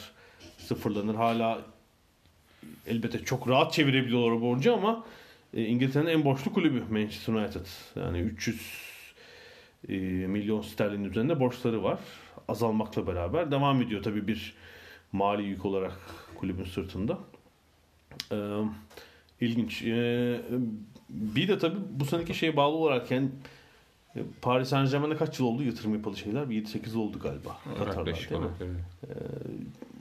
sıfırlanır 0.58 1.16
hala 1.16 1.62
elbette 2.88 3.20
çok 3.26 3.48
rahat 3.50 3.74
çevirebiliyorlar 3.74 4.32
o 4.32 4.42
borcu 4.42 4.74
ama 4.74 5.04
e, 5.54 5.66
İngiltere'nin 5.66 6.10
en 6.10 6.26
borçlu 6.26 6.54
kulübü 6.54 6.84
Manchester 6.90 7.34
United 7.34 7.66
yani 7.96 8.20
300 8.20 8.62
e, 9.90 9.94
milyon 10.28 10.62
sterlin 10.62 11.04
üzerinde 11.04 11.40
borçları 11.40 11.84
var 11.84 12.00
azalmakla 12.48 13.08
beraber 13.08 13.52
devam 13.52 13.82
ediyor 13.82 14.04
tabii 14.04 14.28
bir 14.28 14.54
mali 15.12 15.44
yük 15.44 15.66
olarak 15.66 16.00
kulübün 16.36 16.64
sırtında. 16.64 17.18
Ee, 18.32 18.36
ilginç. 19.42 19.82
Ee, 19.82 20.42
bir 21.10 21.48
de 21.48 21.58
tabii 21.58 21.78
bu 21.92 22.06
seneki 22.06 22.34
şeye 22.34 22.56
bağlı 22.56 22.76
olarak 22.76 23.12
yani 23.12 23.28
e, 23.28 23.30
Paris 24.42 24.70
Saint 24.70 24.92
Germain'e 24.92 25.16
kaç 25.18 25.40
yıl 25.40 25.48
oldu 25.48 25.64
yatırım 25.64 25.94
yapalı 25.94 26.18
şeyler? 26.18 26.50
Bir 26.50 26.66
7-8 26.66 26.90
yıl 26.90 27.00
oldu 27.00 27.20
galiba. 27.20 27.58
Katar'da, 27.78 28.06
değil 28.06 28.32
mi? 28.32 28.48
öyle. 28.60 28.74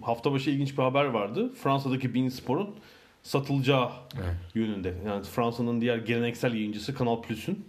Hafta 0.03 0.33
başı 0.33 0.51
ilginç 0.51 0.79
bir 0.79 0.83
haber 0.83 1.05
vardı. 1.05 1.53
Fransa'daki 1.55 2.15
Bein 2.15 2.29
Spor'un 2.29 2.71
satılacağı 3.23 3.91
Evet. 4.15 4.35
yönünde. 4.55 4.95
Yani 5.07 5.25
Fransa'nın 5.25 5.81
diğer 5.81 5.97
geleneksel 5.99 6.55
yayıncısı 6.55 6.95
Kanal 6.95 7.23
Plus'un 7.23 7.65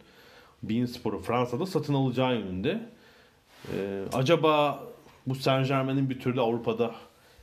Bein 0.63 0.86
Spor'u 0.86 1.19
Fransa'da 1.19 1.65
satın 1.65 1.93
alacağı 1.93 2.36
yönünde. 2.36 2.89
Ee, 3.75 4.04
acaba 4.13 4.84
bu 5.28 5.36
Saint 5.36 5.67
Germain'in 5.67 6.10
bir 6.10 6.19
türlü 6.19 6.41
Avrupa'da 6.41 6.95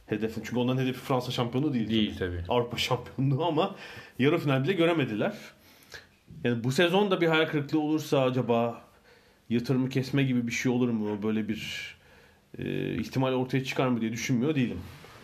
hedefi. 0.07 0.35
Çünkü 0.45 0.59
onların 0.59 0.83
hedefi 0.83 0.99
Fransa 1.01 1.31
şampiyonu 1.33 1.75
değil. 1.75 1.89
Değil 1.91 2.19
tabii. 2.19 2.45
Avrupa 2.49 2.77
şampiyonluğu 2.77 3.45
ama 3.45 3.75
yarı 4.19 4.39
final 4.39 4.65
bile 4.65 4.73
göremediler. 4.73 5.35
Yani 6.45 6.65
bu 6.65 6.73
sezon 6.73 7.11
da 7.11 7.21
bir 7.21 7.27
hayal 7.27 7.47
kırıklığı 7.49 7.81
olursa 7.81 8.23
acaba 8.23 8.86
yatırımı 9.51 9.89
kesme 9.89 10.23
gibi 10.23 10.47
bir 10.47 10.53
şey 10.53 10.73
olur 10.73 10.89
mu? 10.89 11.23
Böyle 11.23 11.49
bir 11.49 11.95
e, 12.59 12.95
ihtimal 12.95 13.33
ortaya 13.33 13.65
çıkar 13.65 13.89
mı 13.89 14.01
diye 14.01 14.13
düşünmüyor 14.13 14.55
değilim. 14.55 14.79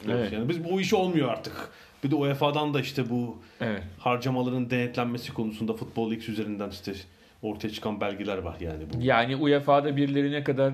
Evet. 0.08 0.32
Yani 0.32 0.48
biz 0.48 0.64
bu 0.64 0.80
iş 0.80 0.94
olmuyor 0.94 1.28
artık. 1.28 1.68
Bir 2.04 2.10
de 2.10 2.14
UEFA'dan 2.14 2.74
da 2.74 2.80
işte 2.80 3.10
bu 3.10 3.38
Evet. 3.60 3.82
harcamaların 3.98 4.70
denetlenmesi 4.70 5.34
konusunda 5.34 5.72
Futbol 5.72 6.10
Leaks 6.10 6.28
üzerinden 6.28 6.70
işte 6.70 6.92
ortaya 7.42 7.70
çıkan 7.70 8.00
belgeler 8.00 8.38
var 8.38 8.56
yani 8.60 8.84
bu. 8.92 9.02
Yani 9.02 9.36
UEFA'da 9.36 9.96
birileri 9.96 10.32
ne 10.32 10.44
kadar 10.44 10.72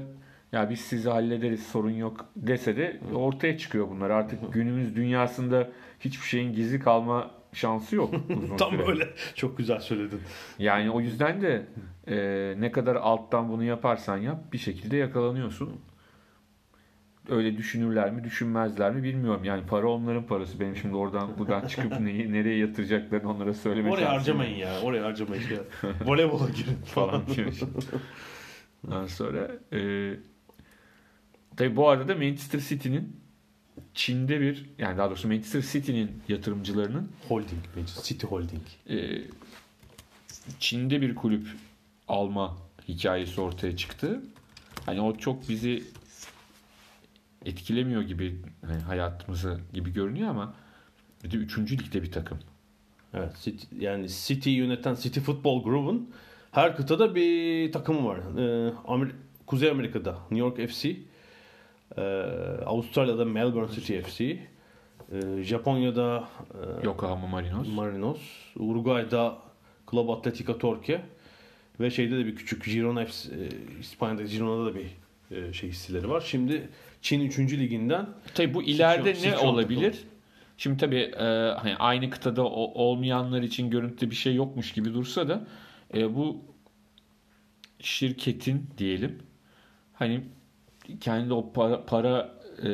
ya 0.53 0.71
biz 0.71 0.81
sizi 0.81 1.09
hallederiz 1.09 1.67
sorun 1.67 1.91
yok 1.91 2.27
dese 2.37 2.77
de 2.77 3.01
ortaya 3.15 3.59
çıkıyor 3.59 3.89
bunlar. 3.91 4.11
Artık 4.11 4.53
günümüz 4.53 4.97
dünyasında 4.97 5.69
hiçbir 6.01 6.27
şeyin 6.27 6.53
gizli 6.53 6.81
kalma 6.81 7.31
şansı 7.53 7.97
yok. 7.97 8.15
Tam 8.59 8.71
süre. 8.71 8.87
böyle. 8.87 9.09
Çok 9.35 9.59
güzel 9.59 9.81
söyledin. 9.81 10.21
Yani 10.59 10.91
o 10.91 11.01
yüzden 11.01 11.43
de 11.43 11.67
e, 12.09 12.17
ne 12.61 12.73
kadar 12.73 12.97
alttan 12.97 13.49
bunu 13.49 13.65
yaparsan 13.65 14.17
yap 14.17 14.53
bir 14.53 14.59
şekilde 14.59 14.97
yakalanıyorsun. 14.97 15.81
Öyle 17.29 17.57
düşünürler 17.57 18.13
mi 18.13 18.25
düşünmezler 18.25 18.95
mi 18.95 19.03
bilmiyorum. 19.03 19.45
Yani 19.45 19.67
para 19.67 19.89
onların 19.89 20.27
parası. 20.27 20.61
Benim 20.61 20.77
şimdi 20.77 20.97
oradan 20.97 21.39
buradan 21.39 21.67
çıkıp 21.67 22.01
neyi, 22.01 22.33
nereye 22.33 22.59
yatıracaklarını 22.59 23.31
onlara 23.31 23.55
söyleme 23.55 23.91
Oraya 23.91 24.11
harcamayın 24.11 24.57
ya. 24.57 24.81
Oraya 24.81 25.05
harcamayın 25.05 25.45
ya. 25.51 25.91
Voleybola 26.07 26.49
girin 26.49 26.79
falan 26.85 27.27
diyor. 27.27 27.53
Ondan 28.87 29.07
sonra 29.07 29.51
e, 29.73 30.13
tabii 31.57 31.77
bu 31.77 31.89
arada 31.89 32.09
da 32.09 32.15
Manchester 32.15 32.59
City'nin 32.61 33.28
Çin'de 34.03 34.41
bir 34.41 34.65
yani 34.79 34.99
daha 34.99 35.09
doğrusu 35.11 35.29
Manchester 35.29 35.63
City'nin 35.73 36.23
yatırımcılarının 36.29 37.09
Holding. 37.29 37.63
City 38.03 38.27
Holding. 38.27 38.63
e, 38.91 39.23
Çin'de 40.61 41.01
bir 41.01 41.15
kulüp 41.15 41.47
alma 42.09 42.59
hikayesi 42.89 43.41
ortaya 43.41 43.77
çıktı. 43.77 44.23
Hani 44.87 45.01
o 45.01 45.17
çok 45.17 45.49
bizi 45.49 45.85
etkilemiyor 47.45 48.03
gibi 48.03 48.37
hani 48.67 48.81
hayatımızı 48.83 49.61
gibi 49.73 49.93
görünüyor 49.93 50.29
ama 50.29 50.55
bir 51.25 51.31
de 51.31 51.37
3. 51.37 51.59
ligde 51.73 52.03
bir 52.03 52.13
takım. 52.13 52.39
Evet, 53.15 53.33
City, 53.43 53.67
yani 53.81 54.09
City 54.09 54.51
yöneten 54.51 54.95
City 54.95 55.21
Football 55.21 55.63
Group'un 55.63 56.11
her 56.51 56.77
kıtada 56.77 57.15
bir 57.15 57.73
takımı 57.73 58.05
var. 58.09 58.19
Ee, 58.19 58.73
Amer- 58.87 59.13
Kuzey 59.47 59.71
Amerika'da 59.71 60.13
New 60.13 60.39
York 60.39 60.71
FC, 60.71 60.97
Avustralya'da 62.67 63.25
Melbourne 63.25 63.73
City 63.73 64.01
FC, 64.01 64.21
ee, 65.13 65.43
Japonya'da 65.43 66.29
ee, 66.55 66.85
Yokohama 66.87 67.27
Marinos. 67.27 67.69
Marinos, 67.75 68.21
Uruguay'da 68.57 69.39
Club 69.91 70.09
Atletica 70.09 70.59
Torque 70.59 71.01
ve 71.81 71.91
şeyde 71.91 72.19
de 72.19 72.27
bir 72.27 72.37
küçük 72.37 72.65
Girona 72.65 73.05
FC, 73.05 73.29
ee, 73.35 73.49
İspanya'da 73.81 74.23
Girona'da 74.23 74.67
da 74.67 74.75
bir 74.75 74.87
ee, 75.31 75.53
şey 75.53 75.71
hisseleri 75.71 76.09
var. 76.11 76.21
Şimdi 76.21 76.69
Çin 77.03 77.21
3. 77.21 77.39
liginden 77.39 78.07
Tabii 78.35 78.55
bu 78.55 78.63
ileride 78.63 79.11
Sichuan- 79.11 79.29
ne 79.31 79.31
Sichuan 79.37 79.55
olabilir? 79.55 79.99
Şimdi 80.57 80.77
tabii 80.77 80.97
e, 81.01 81.25
hani 81.59 81.77
aynı 81.79 82.11
kıtada 82.11 82.45
o- 82.45 82.83
olmayanlar 82.85 83.43
için 83.43 83.71
görüntüde 83.71 84.11
bir 84.11 84.17
şey 84.17 84.35
yokmuş 84.35 84.73
gibi 84.73 84.95
dursa 84.95 85.29
da 85.29 85.47
e, 85.95 86.15
bu 86.17 86.41
şirketin 87.81 88.67
diyelim 88.79 89.19
hani 89.93 90.21
kendi 91.01 91.33
o 91.35 91.53
para, 91.53 91.85
para 91.85 92.31
e, 92.64 92.70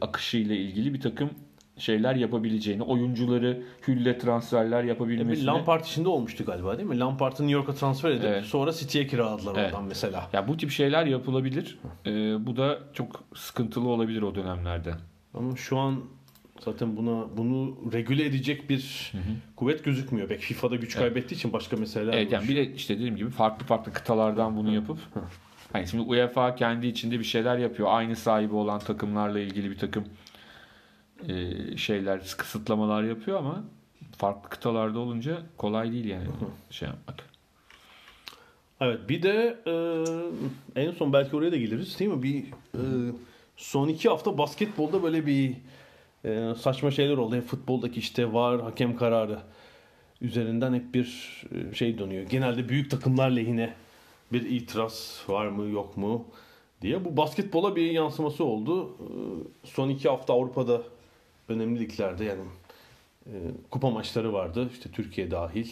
akışı 0.00 0.36
ile 0.36 0.56
ilgili 0.56 0.94
bir 0.94 1.00
takım 1.00 1.30
şeyler 1.78 2.14
yapabileceğini, 2.14 2.82
oyuncuları 2.82 3.62
hülle 3.88 4.18
transferler 4.18 4.84
yapabilmesini. 4.84 5.46
Lampard 5.46 5.84
işinde 5.84 6.08
olmuştu 6.08 6.44
galiba 6.44 6.78
değil 6.78 6.88
mi? 6.88 6.98
Lampard'ı 6.98 7.42
New 7.42 7.50
York'a 7.52 7.74
transfer 7.74 8.10
edip 8.10 8.24
Evet. 8.24 8.44
sonra 8.44 8.72
City'ye 8.72 9.06
kiraladılar 9.06 9.54
Evet. 9.56 9.72
oradan 9.72 9.84
mesela. 9.88 10.30
Ya 10.32 10.48
bu 10.48 10.56
tip 10.56 10.70
şeyler 10.70 11.06
yapılabilir. 11.06 11.78
E, 12.06 12.10
bu 12.46 12.56
da 12.56 12.78
çok 12.92 13.24
sıkıntılı 13.34 13.88
olabilir 13.88 14.22
o 14.22 14.34
dönemlerde. 14.34 14.94
Ama 15.34 15.56
şu 15.56 15.78
an 15.78 16.00
zaten 16.60 16.96
buna 16.96 17.36
bunu 17.36 17.76
regüle 17.92 18.24
edecek 18.24 18.70
bir 18.70 19.12
kuvvet 19.56 19.84
gözükmüyor. 19.84 20.30
Belki 20.30 20.42
FIFA'da 20.44 20.76
güç 20.76 20.96
kaybettiği 20.96 21.38
için 21.38 21.52
başka 21.52 21.76
meseleler 21.76 22.12
Evet 22.12 22.26
var. 22.32 22.38
yani 22.38 22.48
bir 22.48 22.56
de 22.56 22.74
işte 22.74 22.94
dediğim 22.96 23.16
gibi 23.16 23.30
farklı 23.30 23.66
farklı 23.66 23.92
kıtalardan 23.92 24.56
bunu 24.56 24.74
yapıp 24.74 24.98
hani 25.72 25.88
şimdi 25.88 26.02
UEFA 26.02 26.54
kendi 26.54 26.86
içinde 26.86 27.18
bir 27.18 27.24
şeyler 27.24 27.58
yapıyor. 27.58 27.88
Aynı 27.92 28.16
sahibi 28.16 28.54
olan 28.54 28.78
takımlarla 28.78 29.40
ilgili 29.40 29.70
bir 29.70 29.78
takım 29.78 30.04
e, 31.28 31.76
şeyler, 31.76 32.20
kısıtlamalar 32.38 33.02
yapıyor 33.02 33.38
ama 33.38 33.64
farklı 34.16 34.50
kıtalarda 34.50 34.98
olunca 34.98 35.38
kolay 35.56 35.92
değil 35.92 36.04
yani 36.04 36.26
şey 36.70 36.88
yapmak. 36.88 37.32
Evet 38.80 39.08
bir 39.08 39.22
de 39.22 39.58
e, 39.66 39.72
en 40.82 40.90
son 40.90 41.12
belki 41.12 41.36
oraya 41.36 41.52
da 41.52 41.56
geliriz 41.56 41.98
değil 41.98 42.10
mi? 42.10 42.22
Bir 42.22 42.44
e, 42.74 42.82
son 43.56 43.88
iki 43.88 44.08
hafta 44.08 44.38
basketbolda 44.38 45.02
böyle 45.02 45.26
bir 45.26 45.54
e, 46.24 46.54
saçma 46.58 46.90
şeyler 46.90 47.16
oldu. 47.16 47.34
Hem 47.34 47.42
futboldaki 47.42 48.00
işte 48.00 48.32
var 48.32 48.62
hakem 48.62 48.96
kararı 48.96 49.38
üzerinden 50.20 50.74
hep 50.74 50.94
bir 50.94 51.42
e, 51.54 51.74
şey 51.74 51.98
dönüyor. 51.98 52.22
Genelde 52.22 52.68
büyük 52.68 52.90
takımlar 52.90 53.30
lehine 53.30 53.74
bir 54.32 54.50
itiraz 54.50 55.24
var 55.28 55.46
mı 55.46 55.70
yok 55.70 55.96
mu 55.96 56.24
diye. 56.82 57.04
Bu 57.04 57.16
basketbola 57.16 57.76
bir 57.76 57.90
yansıması 57.90 58.44
oldu. 58.44 58.88
E, 58.88 59.06
son 59.66 59.88
iki 59.88 60.08
hafta 60.08 60.32
Avrupa'da 60.32 60.82
önemli 61.48 61.80
liglerde 61.80 62.24
yani 62.24 62.42
e, 63.26 63.32
kupa 63.70 63.90
maçları 63.90 64.32
vardı. 64.32 64.68
İşte 64.72 64.90
Türkiye 64.90 65.30
dahil. 65.30 65.68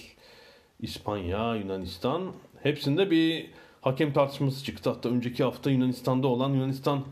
İspanya, 0.81 1.55
Yunanistan. 1.55 2.33
Hepsinde 2.63 3.11
bir 3.11 3.51
hakem 3.81 4.13
tartışması 4.13 4.65
çıktı. 4.65 4.91
Hatta 4.91 5.09
önceki 5.09 5.45
hafta 5.45 5.71
Yunanistan'da 5.71 6.27
olan 6.27 6.51
Yunanistan 6.51 7.05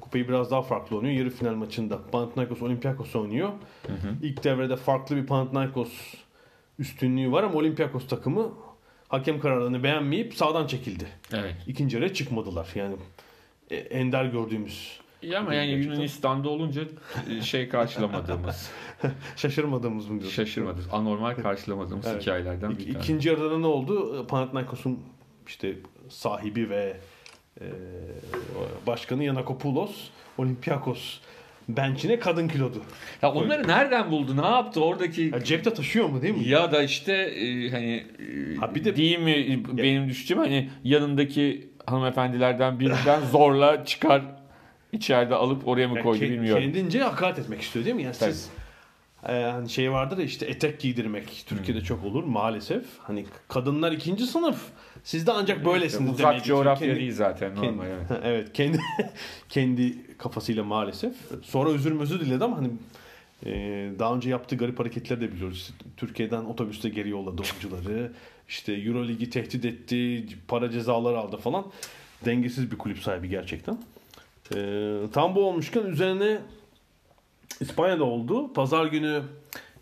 kupayı 0.00 0.28
biraz 0.28 0.50
daha 0.50 0.62
farklı 0.62 0.96
oynuyor. 0.96 1.14
Yarı 1.14 1.30
final 1.30 1.54
maçında 1.54 2.06
Panathinaikos 2.12 2.62
Olympiakos 2.62 3.16
oynuyor. 3.16 3.52
İlk 4.22 4.44
devrede 4.44 4.76
farklı 4.76 5.16
bir 5.16 5.26
Panathinaikos 5.26 6.14
üstünlüğü 6.78 7.32
var 7.32 7.42
ama 7.42 7.54
Olympiakos 7.54 8.06
takımı 8.06 8.52
hakem 9.08 9.40
kararını 9.40 9.82
beğenmeyip 9.82 10.34
sağdan 10.34 10.66
çekildi. 10.66 11.06
Evet. 11.32 11.54
İkinci 11.66 11.96
yarıya 11.96 12.14
çıkmadılar. 12.14 12.68
Yani 12.74 12.96
e, 13.70 13.76
ender 13.76 14.24
gördüğümüz, 14.24 15.00
İyi 15.22 15.38
ama 15.38 15.54
yani. 15.54 15.70
Yunanistan'da 15.70 16.48
olunca 16.48 16.82
e, 17.30 17.40
şey 17.42 17.68
karşılamadığımız, 17.68 18.70
şaşırmadığımız 19.36 20.08
mı 20.08 20.20
diyorsun? 20.20 20.36
şaşırmadık, 20.44 20.84
anormal 20.92 21.34
karşılamadığımız 21.34 22.06
Evet. 22.06 22.22
hikayelerden 22.22 22.70
bir 22.70 22.76
tanesi. 22.76 22.98
İkinci 22.98 23.28
yarıda 23.28 23.50
da 23.50 23.58
ne 23.58 23.66
oldu? 23.66 24.26
Panathinaikos'un 24.26 25.00
işte 25.46 25.76
sahibi 26.08 26.70
ve 26.70 26.96
e, 27.60 27.64
başkanı 28.86 29.24
Yanakopoulos 29.24 30.08
Olympiakos 30.38 31.18
bench'ine 31.68 32.18
kadın 32.18 32.48
kilodu. 32.48 32.82
Ya 33.22 33.32
onları 33.32 33.68
nereden 33.68 34.10
buldu? 34.10 34.36
Ne 34.42 34.46
yaptı 34.46 34.84
oradaki 34.84 35.22
Ya 35.22 35.44
cepte 35.44 35.74
taşıyor 35.74 36.08
mu 36.08 36.22
değil 36.22 36.34
mi? 36.34 36.48
Ya 36.48 36.72
da 36.72 36.82
işte 36.82 37.12
e, 37.12 37.70
hani 37.70 38.06
e, 38.54 38.56
Ha 38.56 38.74
bir 38.74 38.84
de- 38.84 38.96
değil 38.96 39.18
mi 39.18 39.30
e, 39.32 39.76
benim 39.76 40.08
düşüncem 40.08 40.38
hani 40.38 40.70
yanındaki 40.84 41.68
hanımefendilerden 41.86 42.80
birinden 42.80 43.20
zorla 43.32 43.84
çıkar 43.84 44.22
içeride 44.92 45.34
alıp 45.34 45.68
oraya 45.68 45.88
mı 45.88 45.94
Yani 45.96 46.04
koydu 46.04 46.24
ke- 46.24 46.30
bilmiyorum. 46.30 46.62
Kendince 46.62 47.00
hakaret 47.02 47.38
etmek 47.38 47.60
istiyor 47.62 47.84
değil 47.84 47.96
mi? 47.96 48.02
Yani 48.02 48.14
Tabii. 48.20 48.32
siz 48.32 48.48
e, 49.28 49.32
hani 49.42 49.70
şey 49.70 49.92
vardır 49.92 50.18
ya 50.18 50.24
işte 50.24 50.46
etek 50.46 50.80
giydirmek 50.80 51.44
Türkiye'de 51.48 51.80
Hmm. 51.80 51.86
çok 51.86 52.04
olur 52.04 52.24
maalesef. 52.24 52.84
Hani 52.98 53.24
kadınlar 53.48 53.92
ikinci 53.92 54.26
sınıf. 54.26 54.60
Siz 55.04 55.26
de 55.26 55.32
ancak 55.32 55.64
böylesiniz 55.64 56.10
Uzak 56.10 56.18
demeye 56.26 56.36
getiriyor. 56.38 56.58
coğrafya 56.64 56.86
Kendi- 56.88 57.00
değil 57.00 57.12
zaten 57.12 57.54
Kendi, 57.54 57.66
normal. 57.66 57.86
evet. 57.86 58.10
Ha, 58.10 58.20
evet 58.24 58.52
kendi 58.52 58.78
kendi 59.48 60.16
kafasıyla 60.18 60.64
maalesef. 60.64 61.12
Sonra 61.42 61.70
özür 61.70 61.92
mözür 61.92 62.20
diledi 62.20 62.44
ama 62.44 62.56
hani 62.56 62.68
e, 63.46 63.50
daha 63.98 64.14
önce 64.14 64.30
yaptığı 64.30 64.56
garip 64.56 64.78
hareketleri 64.80 65.20
de 65.20 65.32
biliyoruz. 65.32 65.58
İşte 65.58 65.74
Türkiye'den 65.96 66.44
otobüste 66.44 66.88
geri 66.88 67.08
yolladı 67.08 67.42
oyuncuları. 67.42 68.12
İşte 68.48 68.72
Euroligi 68.72 69.30
tehdit 69.30 69.64
etti, 69.64 70.26
para 70.48 70.70
cezaları 70.70 71.18
aldı 71.18 71.36
falan. 71.36 71.64
Dengesiz 72.24 72.70
bir 72.70 72.78
kulüp 72.78 72.98
sahibi 72.98 73.28
gerçekten. 73.28 73.78
E, 74.54 74.58
tam 75.12 75.34
bu 75.34 75.44
olmuşken 75.44 75.82
üzerine 75.86 76.38
İspanya'da 77.60 78.04
oldu. 78.04 78.52
Pazar 78.52 78.86
günü 78.86 79.22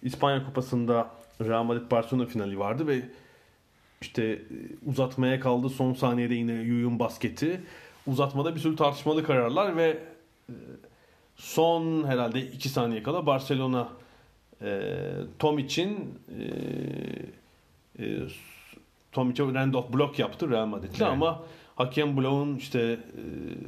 İspanya 0.02 0.44
Kupası'nda 0.46 1.10
Real 1.40 1.62
Madrid 1.64 1.90
Barcelona 1.90 2.26
finali 2.26 2.58
vardı 2.58 2.86
ve 2.86 3.02
işte 4.00 4.24
e, 4.24 4.40
uzatmaya 4.86 5.40
kaldı. 5.40 5.68
Son 5.68 5.94
saniyede 5.94 6.34
yine 6.34 6.52
Yuyun 6.52 6.98
basketi. 6.98 7.60
Uzatmada 8.06 8.54
bir 8.54 8.60
sürü 8.60 8.76
tartışmalı 8.76 9.24
kararlar 9.24 9.76
ve 9.76 9.98
e, 10.48 10.54
son 11.36 12.04
herhalde 12.04 12.40
2 12.40 12.68
saniye 12.68 13.02
kala 13.02 13.26
Barcelona 13.26 13.88
e, 14.62 14.90
Tom 15.38 15.58
için 15.58 16.18
e, 16.38 16.44
e, 18.04 18.18
Tom 19.12 19.30
için 19.30 19.54
Randolph 19.54 19.92
blok 19.92 20.18
yaptı 20.18 20.50
Real 20.50 20.66
Madrid'le 20.66 20.90
Evet. 20.94 21.02
ama 21.02 21.42
hakem 21.76 22.16
bloğun 22.16 22.56
işte 22.56 22.80
e, 22.80 23.00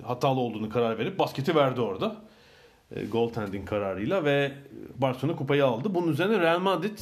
hatalı 0.07 0.41
olduğunu 0.41 0.69
karar 0.69 0.99
verip 0.99 1.19
basketi 1.19 1.55
verdi 1.55 1.81
orada. 1.81 2.17
E, 2.95 3.05
goaltending 3.07 3.69
kararıyla 3.69 4.25
ve 4.25 4.53
Barcelona 4.99 5.37
kupayı 5.37 5.65
aldı. 5.67 5.95
Bunun 5.95 6.13
üzerine 6.13 6.41
Real 6.41 6.61
Madrid 6.61 6.99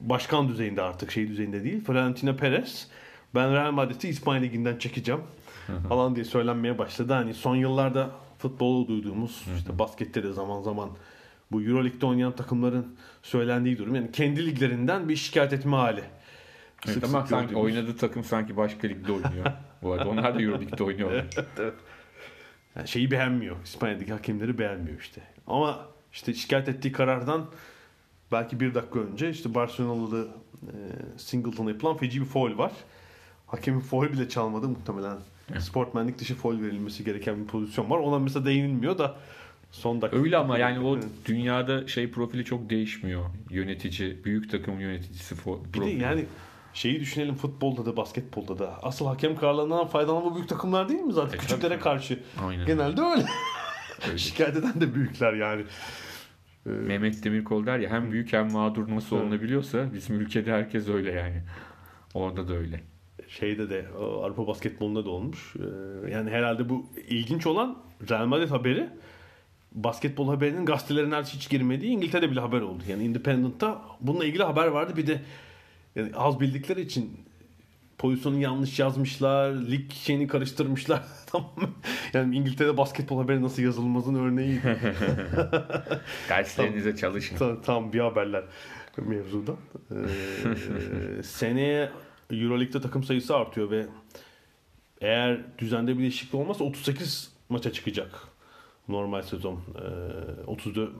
başkan 0.00 0.48
düzeyinde 0.48 0.82
artık 0.82 1.10
şey 1.10 1.28
düzeyinde 1.28 1.64
değil. 1.64 1.84
Florentino 1.84 2.36
Perez 2.36 2.88
ben 3.34 3.54
Real 3.54 3.72
Madrid'i 3.72 4.08
İspanya 4.08 4.40
Ligi'nden 4.40 4.78
çekeceğim 4.78 5.20
falan 5.88 6.14
diye 6.14 6.24
söylenmeye 6.24 6.78
başladı. 6.78 7.12
Hani 7.12 7.34
son 7.34 7.56
yıllarda 7.56 8.10
futbolu 8.38 8.88
duyduğumuz 8.88 9.44
işte 9.56 9.78
baskette 9.78 10.22
de 10.22 10.32
zaman 10.32 10.62
zaman 10.62 10.90
bu 11.52 11.62
Euroleague'de 11.62 12.06
oynayan 12.06 12.32
takımların 12.32 12.96
söylendiği 13.22 13.78
durum. 13.78 13.94
Yani 13.94 14.12
kendi 14.12 14.46
liglerinden 14.46 15.08
bir 15.08 15.16
şikayet 15.16 15.52
etme 15.52 15.76
hali. 15.76 16.02
Evet, 16.86 16.94
Sık 16.94 17.04
ama 17.04 17.20
sık 17.20 17.28
sanki 17.28 17.56
oynadığı 17.56 17.96
takım 17.96 18.24
sanki 18.24 18.56
başka 18.56 18.88
ligde 18.88 19.12
oynuyor. 19.12 19.46
Bu 19.82 19.92
arada 19.92 20.08
onlar 20.08 20.34
da 20.34 20.42
Euroleague'de 20.42 20.84
oynuyorlar. 20.84 21.26
Yani 22.76 22.88
şeyi 22.88 23.10
beğenmiyor. 23.10 23.56
İspanya'daki 23.64 24.12
hakemleri 24.12 24.58
beğenmiyor 24.58 25.00
işte. 25.00 25.20
Ama 25.46 25.86
işte 26.12 26.34
şikayet 26.34 26.68
ettiği 26.68 26.92
karardan 26.92 27.46
belki 28.32 28.60
bir 28.60 28.74
dakika 28.74 29.00
önce 29.00 29.30
işte 29.30 29.54
Barcelonalı 29.54 30.28
e, 30.62 30.72
Singleton'a 31.18 31.70
yapılan 31.70 31.96
feci 31.96 32.20
bir 32.20 32.26
foul 32.26 32.58
var. 32.58 32.72
Hakemin 33.46 33.80
foul 33.80 34.12
bile 34.12 34.28
çalmadı 34.28 34.68
muhtemelen. 34.68 35.16
Sportmenlik 35.58 36.18
dışı 36.18 36.34
foul 36.34 36.62
verilmesi 36.62 37.04
gereken 37.04 37.42
bir 37.42 37.46
pozisyon 37.46 37.90
var. 37.90 37.98
Ona 37.98 38.18
mesela 38.18 38.44
değinilmiyor 38.46 38.98
da 38.98 39.16
son 39.70 40.02
dakika. 40.02 40.22
Öyle 40.22 40.36
ama 40.36 40.58
yani 40.58 40.78
o 40.80 40.94
Evet. 40.96 41.04
dünyada 41.26 41.86
şey 41.86 42.10
profili 42.10 42.44
çok 42.44 42.70
değişmiyor. 42.70 43.24
Yönetici, 43.50 44.24
büyük 44.24 44.50
takım 44.50 44.80
yöneticisi 44.80 45.34
fo- 45.34 45.58
Bir 45.64 45.72
de 45.72 45.78
profili. 45.78 46.02
yani 46.02 46.24
şeyi 46.74 47.00
düşünelim 47.00 47.34
futbolda 47.34 47.86
da 47.86 47.96
basketbolda 47.96 48.58
da. 48.58 48.78
Asıl 48.82 49.06
hakem 49.06 49.36
kararlarından 49.36 49.86
faydalanan 49.86 50.24
bu 50.24 50.34
büyük 50.34 50.48
takımlar 50.48 50.88
değil 50.88 51.00
mi 51.00 51.12
zaten? 51.12 51.36
E, 51.36 51.40
Küçüklere 51.40 51.72
tabii. 51.72 51.82
karşı. 51.82 52.18
Aynen. 52.44 52.66
Genelde 52.66 53.00
öyle. 53.00 53.24
Öyle. 54.08 54.18
Şikayet 54.18 54.56
eden 54.56 54.80
de 54.80 54.94
büyükler 54.94 55.32
yani. 55.32 55.64
Mehmet 56.64 57.24
Demirkol 57.24 57.66
der 57.66 57.78
ya 57.78 57.90
hem 57.90 58.12
büyük 58.12 58.32
hem 58.32 58.52
mağdur 58.52 58.88
nasıl 58.88 59.16
olunabiliyorsa 59.16 59.92
bizim 59.94 60.20
ülkede 60.20 60.52
herkes 60.52 60.88
öyle 60.88 61.12
yani. 61.12 61.42
Orada 62.14 62.48
da 62.48 62.52
öyle. 62.54 62.80
şeyde 63.28 63.70
de 63.70 63.86
Avrupa 63.98 64.46
basketbolunda 64.46 65.04
da 65.04 65.10
olmuş. 65.10 65.54
Ee, 65.56 66.10
Yani 66.10 66.30
herhalde 66.30 66.68
bu 66.68 66.86
ilginç 67.08 67.46
olan 67.46 67.78
Real 68.10 68.26
Madrid 68.26 68.50
haberi 68.50 68.88
basketbol 69.72 70.28
haberinin 70.28 70.66
gazetelerin 70.66 71.10
neredeyse 71.10 71.36
hiç 71.36 71.50
girmediği 71.50 71.90
İngiltere'de 71.92 72.30
bile 72.30 72.40
haber 72.40 72.60
oldu. 72.60 72.82
Yani 72.88 73.04
Independent'ta 73.04 73.82
bununla 74.00 74.24
ilgili 74.24 74.42
haber 74.42 74.66
vardı. 74.66 74.96
Bir 74.96 75.06
de 75.06 75.20
yani 75.96 76.10
az 76.14 76.40
bildikleri 76.40 76.80
için 76.80 77.20
pozisyonu 77.98 78.38
yanlış 78.38 78.78
yazmışlar, 78.78 79.52
lig 79.52 79.92
şeyini 79.92 80.26
karıştırmışlar. 80.26 81.02
Yani 82.12 82.36
İngiltere'de 82.36 82.76
basketbol 82.76 83.18
haberi 83.18 83.42
nasıl 83.42 83.62
yazılmazın 83.62 84.14
örneği. 84.14 84.60
Derslerinize 86.28 86.96
çalışın. 86.96 87.36
tam, 87.36 87.62
tam 87.62 87.92
bir 87.92 88.00
haberler 88.00 88.44
mevzudan. 88.98 89.56
Ee, 89.90 91.22
seneye 91.22 91.90
Euroleague'de 92.30 92.80
takım 92.80 93.04
sayısı 93.04 93.36
artıyor 93.36 93.70
ve 93.70 93.86
eğer 95.00 95.40
düzende 95.58 95.94
bir 95.94 96.02
değişiklik 96.02 96.34
olmazsa 96.34 96.64
38 96.64 97.32
maça 97.48 97.72
çıkacak 97.72 98.10
normal 98.88 99.22
sezon. 99.22 99.54
Ee, 99.54 100.46
34 100.46 100.90
hmm, 100.90 100.96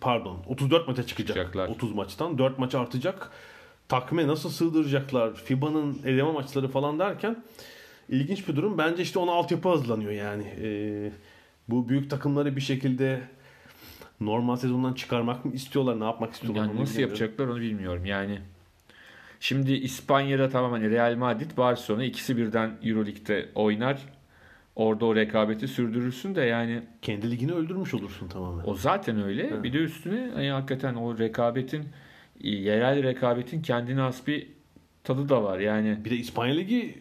pardon 0.00 0.42
34 0.46 0.88
maça 0.88 1.06
çıkacak. 1.06 1.36
Çıkacaklar. 1.36 1.68
30 1.68 1.92
maçtan 1.94 2.38
4 2.38 2.58
maç 2.58 2.74
artacak. 2.74 3.30
Takvime 3.88 4.26
nasıl 4.26 4.50
sığdıracaklar? 4.50 5.34
FIBA'nın 5.34 5.98
eleme 6.04 6.32
maçları 6.32 6.68
falan 6.68 6.98
derken 6.98 7.36
ilginç 8.08 8.48
bir 8.48 8.56
durum. 8.56 8.78
Bence 8.78 9.02
işte 9.02 9.18
ona 9.18 9.32
altyapı 9.32 9.68
hazırlanıyor 9.68 10.12
yani. 10.12 10.44
Ee, 10.62 11.10
bu 11.68 11.88
büyük 11.88 12.10
takımları 12.10 12.56
bir 12.56 12.60
şekilde 12.60 13.20
normal 14.20 14.56
sezondan 14.56 14.92
çıkarmak 14.94 15.44
mı 15.44 15.52
istiyorlar? 15.52 16.00
Ne 16.00 16.04
yapmak 16.04 16.32
istiyorlar? 16.32 16.60
Yani 16.60 16.80
nasıl 16.80 16.92
bilmiyorum. 16.94 17.00
yapacaklar 17.20 17.46
onu 17.46 17.60
bilmiyorum. 17.60 18.04
Yani 18.04 18.38
şimdi 19.40 19.72
İspanya'da 19.72 20.48
tamam 20.48 20.70
hani 20.72 20.90
Real 20.90 21.14
Madrid, 21.16 21.50
Barcelona 21.56 22.04
ikisi 22.04 22.36
birden 22.36 22.70
Euroleague'de 22.82 23.48
oynar. 23.54 23.98
Orada 24.76 25.04
o 25.04 25.14
rekabeti 25.16 25.68
sürdürürsün 25.68 26.34
de 26.34 26.40
yani 26.40 26.82
Kendi 27.02 27.30
ligini 27.30 27.52
öldürmüş 27.52 27.94
olursun 27.94 28.28
tamamen. 28.28 28.64
o 28.66 28.74
zaten 28.74 29.22
öyle. 29.22 29.62
Bir 29.62 29.72
de 29.72 29.78
üstüne 29.78 30.30
hani 30.34 30.50
hakikaten 30.50 30.94
o 30.94 31.18
rekabetin 31.18 31.84
yerel 32.40 33.02
rekabetin 33.02 33.62
kendine 33.62 34.00
has 34.00 34.26
bir 34.26 34.46
tadı 35.04 35.28
da 35.28 35.42
var. 35.42 35.58
Yani 35.58 36.04
Bir 36.04 36.10
de 36.10 36.16
İspanya 36.16 36.54
Ligi 36.54 36.98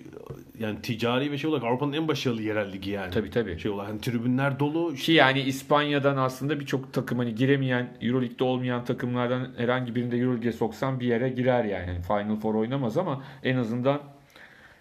yani 0.60 0.82
ticari 0.82 1.32
ve 1.32 1.38
şey 1.38 1.50
olarak 1.50 1.64
Avrupa'nın 1.64 1.94
en 1.94 2.08
başarılı 2.08 2.42
yerel 2.42 2.74
ligi 2.74 2.90
yani. 2.90 3.12
tabii 3.12 3.30
tabii. 3.30 3.60
Şey 3.60 3.72
olarak 3.72 3.90
hani 3.90 4.02
tribünler 4.02 4.60
dolu. 4.60 4.94
Ki 4.96 5.12
yani 5.12 5.42
İspanya'dan 5.42 6.18
aslında 6.18 6.60
birçok 6.60 6.94
takım 6.94 7.18
hani 7.18 7.36
giremeyen, 7.36 7.98
Euroleague'de 8.02 8.44
olmayan 8.44 8.86
takımlardan 8.86 9.48
herhangi 9.58 9.96
birinde 9.96 10.18
Euroleague'e 10.18 10.52
soksan 10.52 11.00
bir 11.00 11.08
yere 11.08 11.30
girer 11.30 11.66
yani. 11.66 11.86
Hani 11.86 12.02
Final 12.02 12.40
Four 12.40 12.56
oynamaz 12.56 12.98
ama 12.98 13.24
en 13.44 13.58
azından 13.58 14.02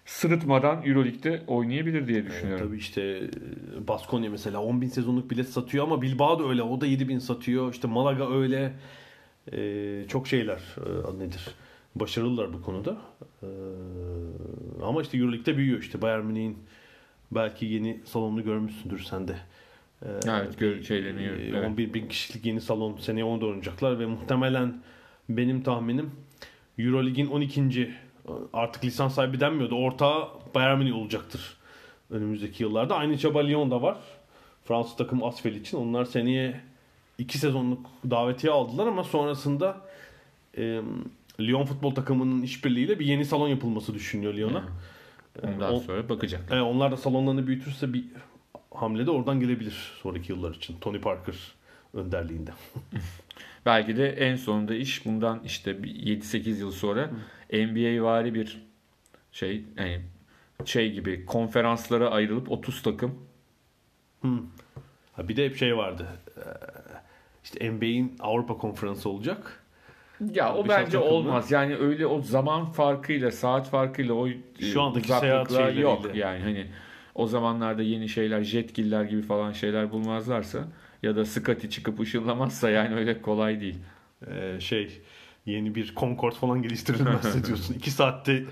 sırıtmadan 0.05 0.83
Euroleague'de 0.85 1.41
oynayabilir 1.47 2.07
diye 2.07 2.25
düşünüyorum. 2.25 2.67
Tabii 2.67 2.77
işte 2.77 3.01
e, 3.01 3.87
Baskonya 3.87 4.29
mesela 4.29 4.61
10 4.61 4.81
bin 4.81 4.87
sezonluk 4.87 5.31
bilet 5.31 5.49
satıyor 5.49 5.83
ama 5.83 6.01
Bilbao 6.01 6.39
da 6.39 6.49
öyle. 6.49 6.61
O 6.61 6.81
da 6.81 6.85
7 6.85 7.07
bin 7.07 7.19
satıyor. 7.19 7.73
İşte 7.73 7.87
Malaga 7.87 8.31
öyle. 8.31 8.73
Ee, 9.51 10.05
çok 10.07 10.27
şeyler 10.27 10.59
e, 10.77 10.89
adı 11.07 11.19
nedir? 11.19 11.41
Başarılılar 11.95 12.53
bu 12.53 12.61
konuda. 12.61 12.97
Ee, 13.43 13.47
ama 14.83 15.01
işte 15.01 15.17
Euroleague'de 15.17 15.57
büyüyor. 15.57 15.79
İşte 15.79 16.01
Bayern 16.01 16.25
Münih'in 16.25 16.57
belki 17.31 17.65
yeni 17.65 17.99
salonunu 18.05 18.43
görmüşsündür 18.43 18.99
sen 18.99 19.27
de. 19.27 19.35
Ee, 20.05 20.07
Evet, 20.27 20.59
gör- 20.59 20.81
şeylerini 20.81 21.21
e, 21.21 21.25
görüyorum, 21.25 21.55
evet. 21.55 21.69
11 21.69 21.93
bin 21.93 22.07
kişilik 22.07 22.45
yeni 22.45 22.61
salon 22.61 22.97
seneye 22.97 23.23
onu 23.23 23.41
da 23.41 23.45
oynayacaklar 23.45 23.99
ve 23.99 24.05
muhtemelen 24.05 24.81
benim 25.29 25.63
tahminim 25.63 26.11
Euroleague'in 26.79 27.27
12. 27.27 27.91
artık 28.53 28.83
lisans 28.85 29.15
sahibi 29.15 29.39
denmiyordu. 29.39 29.75
Ortağı 29.75 30.27
Bayern 30.55 30.77
Münih 30.77 30.95
olacaktır 30.95 31.57
önümüzdeki 32.09 32.63
yıllarda. 32.63 32.95
Aynı 32.95 33.17
çaba 33.17 33.39
Lyon'da 33.39 33.81
var. 33.81 33.97
Fransız 34.65 34.95
takım 34.97 35.23
Asfel 35.23 35.55
için. 35.55 35.77
Onlar 35.77 36.05
seneye 36.05 36.61
2 37.17 37.37
sezonluk 37.37 37.85
davetiye 38.09 38.53
aldılar 38.53 38.87
ama 38.87 39.03
sonrasında 39.03 39.81
e, 40.57 40.81
Lyon 41.39 41.65
futbol 41.65 41.95
takımının 41.95 42.41
işbirliğiyle 42.41 42.99
bir 42.99 43.05
yeni 43.05 43.25
salon 43.25 43.47
yapılması 43.47 43.93
düşünüyor 43.93 44.33
Lyon'a. 44.33 44.63
Ondan 45.43 45.73
o- 45.73 45.79
sonra 45.79 46.09
bakacak. 46.09 46.51
E, 46.51 46.61
onlar 46.61 46.91
da 46.91 46.97
salonlarını 46.97 47.47
büyütürse 47.47 47.93
bir 47.93 48.05
hamle 48.71 49.05
de 49.05 49.11
oradan 49.11 49.39
gelebilir 49.39 49.91
sonraki 50.01 50.31
yıllar 50.31 50.55
için. 50.55 50.77
Tony 50.81 50.99
Parker 50.99 51.35
önderliğinde. 51.93 52.51
Belki 53.65 53.97
de 53.97 54.09
en 54.09 54.35
sonunda 54.35 54.75
iş 54.75 55.05
bundan 55.05 55.41
işte 55.45 55.83
bir 55.83 55.89
7-8 56.21 56.49
yıl 56.59 56.71
sonra 56.71 57.09
NBA 57.53 58.03
vari 58.03 58.33
bir 58.33 58.61
şey 59.31 59.63
yani 59.77 60.01
şey 60.65 60.91
gibi 60.93 61.25
konferanslara 61.25 62.09
ayrılıp 62.09 62.51
30 62.51 62.81
takım 62.81 63.15
Ha, 65.13 65.27
bir 65.27 65.35
de 65.35 65.45
hep 65.45 65.55
şey 65.57 65.77
vardı. 65.77 66.07
Ee, 67.43 67.45
İşte 67.45 67.71
NBA'in 67.71 68.15
Avrupa 68.19 68.57
Konferansı 68.57 69.09
olacak. 69.09 69.63
ya 70.33 70.55
o 70.55 70.63
Bir 70.63 70.69
şey 70.69 70.77
bence 70.77 70.91
takımı. 70.91 71.13
olmaz. 71.15 71.51
Yani 71.51 71.75
öyle 71.75 72.05
o 72.07 72.21
zaman 72.21 72.65
farkıyla, 72.65 73.31
saat 73.31 73.69
farkıyla 73.69 74.13
o 74.13 74.27
Şu 74.61 74.81
andaki 74.81 75.07
seyahat 75.07 75.51
yok. 75.51 75.59
şeyleriyle. 76.01 76.19
Yani 76.19 76.39
hani 76.39 76.67
o 77.15 77.27
zamanlarda 77.27 77.81
yeni 77.83 78.09
şeyler, 78.09 78.43
jetgiller 78.43 79.03
gibi 79.03 79.21
falan 79.21 79.51
şeyler 79.51 79.91
bulmazlarsa 79.91 80.59
ya 81.03 81.15
da 81.15 81.25
Scotty 81.25 81.67
çıkıp 81.67 81.99
ışınlamazsa 81.99 82.69
yani 82.69 82.95
öyle 82.95 83.21
kolay 83.21 83.61
değil. 83.61 83.77
Ee, 84.27 84.59
şey 84.59 85.01
yeni 85.45 85.75
bir 85.75 85.93
Concorde 85.95 86.35
falan 86.35 86.61
geliştirilmezse 86.61 87.43
diyorsun. 87.47 87.73
2 87.73 87.91
saatte 87.91 88.43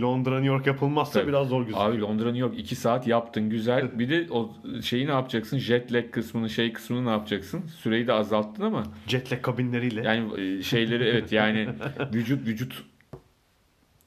Londra 0.00 0.30
New 0.34 0.46
York 0.46 0.66
yapılmazsa 0.66 1.12
Tabii. 1.20 1.28
biraz 1.28 1.48
zor 1.48 1.60
gözüküyor. 1.60 1.90
Abi 1.92 2.00
Londra 2.00 2.24
New 2.24 2.38
York 2.38 2.58
2 2.58 2.76
saat 2.76 3.06
yaptın 3.06 3.50
güzel. 3.50 3.98
Bir 3.98 4.08
de 4.10 4.26
o 4.30 4.50
şeyi 4.82 5.06
ne 5.06 5.10
yapacaksın? 5.10 5.58
Jet 5.58 5.92
lag 5.92 6.10
kısmını 6.10 6.50
şey 6.50 6.72
kısmını 6.72 7.06
ne 7.06 7.10
yapacaksın? 7.10 7.62
Süreyi 7.76 8.06
de 8.06 8.12
azalttın 8.12 8.62
ama 8.62 8.82
Jetlag 9.06 9.42
kabinleriyle. 9.42 10.02
yani 10.02 10.40
e, 10.40 10.62
şeyleri 10.62 11.04
evet 11.04 11.32
yani 11.32 11.68
vücut 12.14 12.46
vücut 12.46 12.84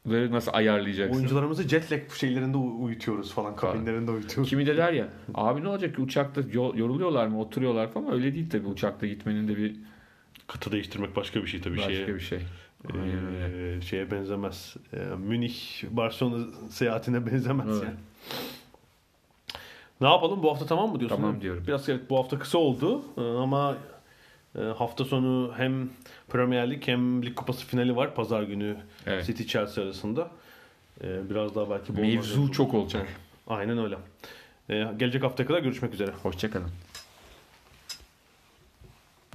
nasıl 0.06 0.52
ayarlayacaksın? 0.54 1.16
Oyuncularımızı 1.18 1.70
jetlag 1.70 2.12
şeylerinde 2.12 2.58
u- 2.58 2.84
uyutuyoruz 2.84 3.34
falan. 3.34 3.56
Kabinlerinde 3.56 4.12
uyutuyoruz. 4.12 4.50
Kimi 4.50 4.66
de 4.66 4.78
der 4.78 4.94
ya 4.94 5.08
abi 5.34 5.64
ne 5.64 5.68
olacak 5.68 5.96
ki 5.96 6.02
uçakta 6.02 6.42
yo- 6.54 6.74
yoruluyorlar 6.76 7.28
mı 7.28 7.40
oturuyorlar 7.42 7.92
falan 7.92 8.14
öyle 8.14 8.34
değil 8.34 8.50
tabii 8.50 8.68
uçakta 8.68 9.08
gitmenin 9.08 9.48
de 9.48 9.58
bir 9.58 9.76
Kıta 10.48 10.72
değiştirmek 10.72 11.16
başka 11.16 11.42
bir 11.42 11.48
şey 11.48 11.62
tabii. 11.62 11.78
başka 11.78 11.94
şeye, 11.94 12.08
bir 12.08 12.20
şey. 12.20 12.40
Aynen. 12.94 13.78
Ee, 13.78 13.82
şeye 13.82 14.12
benzemez. 14.12 14.76
Ee, 14.94 14.98
Münih 15.18 15.84
Barcelona 15.90 16.46
seyahatine 16.70 17.26
benzemez 17.26 17.68
Evet. 17.70 17.84
yani. 17.84 17.96
Ne 20.02 20.08
yapalım 20.08 20.44
bu 20.44 20.52
hafta 20.52 20.66
tamam 20.66 20.92
mı 20.92 21.00
diyorsun? 21.00 21.16
Tamam 21.18 21.42
diyorum. 21.42 21.64
Biraz 21.68 21.90
evet 21.90 22.10
bu 22.10 22.18
hafta 22.18 22.40
kısa 22.40 22.58
oldu 22.58 23.02
ama 23.18 23.78
e, 24.56 24.62
hafta 24.62 25.06
sonu 25.06 25.54
hem 25.58 25.90
Premier 26.28 26.70
Lig 26.72 26.88
hem 26.88 27.24
Lig 27.26 27.36
Kupası 27.36 27.66
finali 27.66 27.96
var 27.96 28.16
pazar 28.16 28.44
günü 28.44 28.78
Evet. 29.06 29.26
City 29.26 29.44
Chelsea 29.44 29.84
arasında. 29.84 30.32
Biraz 31.04 31.56
daha 31.56 31.70
belki 31.70 31.92
Mevzu 31.94 32.52
çok 32.52 32.74
olacak. 32.74 33.08
Aynen 33.48 33.78
öyle. 33.78 33.98
Gelecek 34.98 35.24
haftaya 35.24 35.48
kadar 35.48 35.60
görüşmek 35.60 35.94
üzere. 35.94 36.12
Hoşçakalın. 36.12 36.70